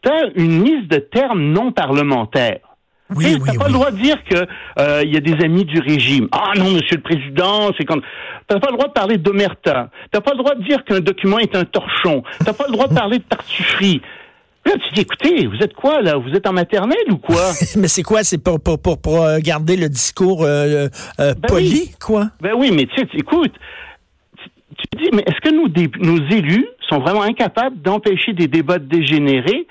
tu 0.03 0.09
as 0.11 0.27
une 0.35 0.63
liste 0.63 0.87
de 0.91 0.97
termes 0.97 1.41
non 1.51 1.71
parlementaires. 1.71 2.59
Oui, 3.15 3.25
oui, 3.35 3.39
T'as 3.45 3.53
pas 3.53 3.65
oui. 3.65 3.67
le 3.67 3.73
droit 3.73 3.91
de 3.91 3.97
dire 3.97 4.17
que 4.23 4.45
euh, 4.79 5.01
il 5.03 5.13
y 5.13 5.17
a 5.17 5.19
des 5.19 5.43
amis 5.43 5.65
du 5.65 5.79
régime. 5.79 6.27
Ah 6.31 6.51
non, 6.57 6.71
Monsieur 6.71 6.95
le 6.97 7.01
Président, 7.01 7.71
c'est 7.77 7.85
quand. 7.85 7.97
T'as 8.47 8.59
pas 8.59 8.67
le 8.71 8.73
droit 8.77 8.87
de 8.87 8.93
parler 8.93 9.17
d'omerta. 9.17 9.89
T'as 10.11 10.21
pas 10.21 10.31
le 10.31 10.37
droit 10.37 10.55
de 10.55 10.63
dire 10.63 10.83
qu'un 10.85 10.99
document 10.99 11.39
est 11.39 11.55
un 11.55 11.65
torchon. 11.65 12.23
T'as 12.45 12.53
pas 12.53 12.65
le 12.67 12.73
droit 12.73 12.87
de 12.87 12.93
parler 12.93 13.19
de 13.19 13.23
tartufferie. 13.23 14.01
Là, 14.65 14.73
tu 14.73 14.93
dis, 14.93 15.01
écoutez, 15.01 15.47
vous 15.47 15.57
êtes 15.57 15.73
quoi 15.73 16.01
là? 16.03 16.17
Vous 16.17 16.29
êtes 16.29 16.45
en 16.47 16.53
maternelle 16.53 16.97
ou 17.11 17.17
quoi? 17.17 17.41
Mais 17.77 17.87
c'est 17.87 18.03
quoi? 18.03 18.23
C'est 18.23 18.37
pour, 18.37 18.59
pour, 18.59 18.79
pour, 18.79 19.01
pour, 19.01 19.23
euh, 19.23 19.39
garder 19.39 19.75
le 19.75 19.89
discours 19.89 20.43
euh, 20.43 20.87
euh, 21.19 21.33
Ben 21.33 21.47
poli, 21.47 21.69
oui. 21.87 21.91
quoi? 21.99 22.27
Ben 22.41 22.51
oui, 22.55 22.69
mais 22.71 22.85
tu 22.85 23.01
écoute, 23.17 23.53
tu, 24.37 24.49
tu 24.77 24.87
te 24.87 24.97
dis, 25.03 25.09
mais 25.13 25.23
est-ce 25.25 25.41
que 25.41 25.53
nous, 25.53 25.67
des- 25.67 25.89
nos 25.99 26.17
élus 26.29 26.67
sont 26.89 26.99
vraiment 26.99 27.23
incapables 27.23 27.81
d'empêcher 27.81 28.33
des 28.33 28.47
débats 28.47 28.77
de 28.77 28.85
dégénérer 28.85 29.65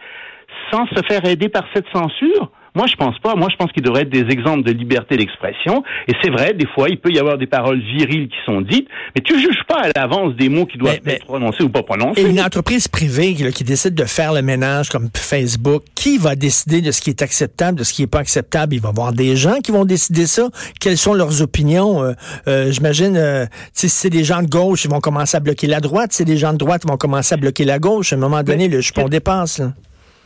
sans 0.72 0.86
se 0.88 1.00
faire 1.08 1.24
aider 1.24 1.48
par 1.48 1.64
cette 1.72 1.86
censure? 1.92 2.50
Moi, 2.74 2.86
je 2.86 2.94
pense 2.96 3.18
pas. 3.18 3.34
Moi, 3.34 3.48
je 3.50 3.56
pense 3.56 3.72
qu'il 3.72 3.82
devrait 3.82 4.02
être 4.02 4.10
des 4.10 4.26
exemples 4.32 4.62
de 4.62 4.72
liberté 4.72 5.16
d'expression. 5.16 5.82
Et 6.08 6.12
c'est 6.22 6.30
vrai, 6.30 6.54
des 6.54 6.66
fois, 6.68 6.88
il 6.88 6.98
peut 6.98 7.10
y 7.12 7.18
avoir 7.18 7.36
des 7.38 7.46
paroles 7.46 7.80
viriles 7.80 8.28
qui 8.28 8.36
sont 8.46 8.60
dites, 8.60 8.86
mais 9.14 9.22
tu 9.22 9.38
juges 9.40 9.62
pas 9.68 9.82
à 9.82 9.88
l'avance 10.00 10.34
des 10.36 10.48
mots 10.48 10.66
qui 10.66 10.78
doivent 10.78 10.94
Mais- 10.94 11.00
mais- 11.04 11.12
être 11.14 11.24
prononcés 11.24 11.62
ou 11.64 11.68
pas 11.68 11.82
prononcés. 11.82 12.20
Et 12.22 12.26
une 12.28 12.40
entreprise 12.40 12.86
privée 12.88 13.34
là, 13.40 13.50
qui 13.50 13.64
décide 13.64 13.94
de 13.94 14.04
faire 14.04 14.32
le 14.32 14.42
ménage 14.42 14.88
comme 14.88 15.08
Facebook, 15.14 15.82
qui 15.94 16.18
va 16.18 16.36
décider 16.36 16.80
de 16.80 16.90
ce 16.92 17.00
qui 17.00 17.10
est 17.10 17.22
acceptable, 17.22 17.78
de 17.78 17.84
ce 17.84 17.92
qui 17.92 18.02
n'est 18.02 18.06
pas 18.08 18.20
acceptable? 18.20 18.74
Il 18.74 18.80
va 18.80 18.88
y 18.88 18.90
avoir 18.92 19.12
des 19.12 19.36
gens 19.36 19.58
qui 19.62 19.72
vont 19.72 19.84
décider 19.84 20.26
ça. 20.26 20.48
Quelles 20.80 20.98
sont 20.98 21.14
leurs 21.14 21.42
opinions? 21.42 22.02
Euh, 22.04 22.12
euh, 22.48 22.70
J'imagine, 22.70 23.16
euh, 23.16 23.46
si 23.72 23.88
c'est 23.88 24.10
des 24.10 24.22
gens 24.24 24.42
de 24.42 24.48
gauche, 24.48 24.84
ils 24.84 24.90
vont 24.90 25.00
commencer 25.00 25.36
à 25.36 25.40
bloquer 25.40 25.66
la 25.66 25.80
droite. 25.80 26.12
Si 26.12 26.18
c'est 26.18 26.24
des 26.24 26.36
gens 26.36 26.52
de 26.52 26.58
droite, 26.58 26.82
ils 26.84 26.90
vont 26.90 26.96
commencer 26.96 27.34
à 27.34 27.36
bloquer 27.36 27.64
la 27.64 27.78
gauche. 27.78 28.12
À 28.12 28.16
un 28.16 28.18
moment 28.20 28.42
donné, 28.42 28.68
le 28.68 28.80
jupon 28.80 29.08
dépasse. 29.08 29.58
Là. 29.58 29.72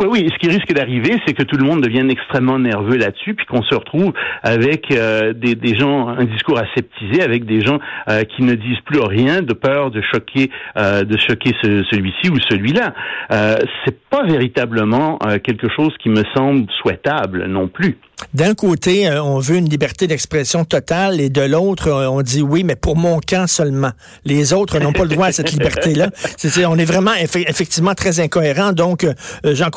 Oui, 0.00 0.06
oui. 0.10 0.28
Ce 0.32 0.38
qui 0.38 0.48
risque 0.48 0.72
d'arriver, 0.72 1.20
c'est 1.26 1.34
que 1.34 1.44
tout 1.44 1.56
le 1.56 1.64
monde 1.64 1.80
devienne 1.82 2.10
extrêmement 2.10 2.58
nerveux 2.58 2.96
là-dessus, 2.96 3.34
puis 3.34 3.46
qu'on 3.46 3.62
se 3.62 3.74
retrouve 3.74 4.12
avec 4.42 4.90
euh, 4.90 5.32
des, 5.32 5.54
des 5.54 5.76
gens, 5.76 6.08
un 6.08 6.24
discours 6.24 6.58
aseptisé, 6.58 7.22
avec 7.22 7.44
des 7.46 7.60
gens 7.60 7.78
euh, 8.08 8.24
qui 8.24 8.42
ne 8.42 8.54
disent 8.54 8.80
plus 8.84 9.00
rien 9.00 9.40
de 9.42 9.52
peur 9.52 9.90
de 9.92 10.02
choquer, 10.12 10.50
euh, 10.76 11.04
de 11.04 11.16
choquer 11.16 11.52
ce- 11.62 11.84
celui-ci 11.90 12.28
ou 12.30 12.38
celui-là. 12.48 12.92
Euh, 13.32 13.56
c'est 13.84 13.96
pas 14.10 14.24
véritablement 14.26 15.18
euh, 15.26 15.38
quelque 15.38 15.68
chose 15.74 15.92
qui 16.02 16.08
me 16.08 16.22
semble 16.34 16.66
souhaitable 16.82 17.46
non 17.46 17.68
plus. 17.68 17.96
D'un 18.32 18.54
côté, 18.54 19.08
euh, 19.08 19.22
on 19.22 19.38
veut 19.38 19.56
une 19.56 19.68
liberté 19.68 20.06
d'expression 20.06 20.64
totale 20.64 21.20
et 21.20 21.28
de 21.30 21.42
l'autre, 21.42 21.90
on 21.90 22.22
dit 22.22 22.42
oui, 22.42 22.62
mais 22.64 22.76
pour 22.76 22.96
mon 22.96 23.18
camp 23.20 23.46
seulement. 23.48 23.90
Les 24.24 24.52
autres 24.52 24.78
n'ont 24.78 24.92
pas 24.92 25.02
le 25.02 25.08
droit 25.10 25.26
à 25.26 25.32
cette 25.32 25.50
liberté-là. 25.58 26.10
C'est- 26.36 26.48
c'est- 26.48 26.64
on 26.66 26.76
est 26.76 26.84
vraiment 26.84 27.12
effe- 27.12 27.48
effectivement 27.48 27.94
très 27.94 28.20
incohérent. 28.20 28.72
Donc, 28.72 29.04
euh, 29.04 29.12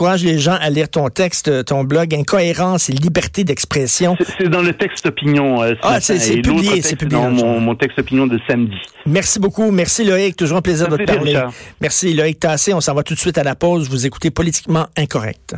j'encourage 0.08 0.24
les 0.24 0.40
gens 0.40 0.58
à 0.62 0.70
lire 0.70 0.90
ton 0.90 1.10
texte, 1.10 1.66
ton 1.66 1.84
blog, 1.84 2.16
Incohérence 2.16 2.90
et 2.90 2.94
liberté 2.94 3.44
d'expression. 3.44 4.16
C'est- 4.38 4.48
dans 4.48 4.62
le 4.62 4.74
texte 4.74 5.06
opinion. 5.06 5.62
euh, 5.62 5.72
ce 5.74 5.80
Ah, 5.84 6.00
c'est- 6.00 6.42
publié, 6.42 6.82
c'est 6.82 6.96
publié 6.96 7.22
dans 7.22 7.30
mon, 7.32 7.60
mon 7.60 7.76
texte 7.76 8.00
opinion 8.00 8.26
de 8.28 8.40
samedi. 8.48 8.76
Merci 9.06 9.40
beaucoup. 9.40 9.70
Merci 9.72 10.06
Loïc. 10.06 10.36
Toujours 10.38 10.58
un 10.58 10.62
plaisir 10.62 10.86
Ça 10.90 10.92
de 10.92 10.98
te 10.98 11.04
parler. 11.12 11.38
Merci 11.82 12.14
Loïc 12.14 12.40
Tassé. 12.40 12.74
On 12.74 12.82
s'en 12.82 12.94
va 12.94 13.04
tout 13.04 13.14
de 13.16 13.20
suite 13.20 13.38
à 13.38 13.44
la 13.44 13.56
pause. 13.56 13.90
Vous 13.90 14.06
écoutez 14.06 14.32
Politiquement 14.32 14.88
Incorrect. 14.98 15.56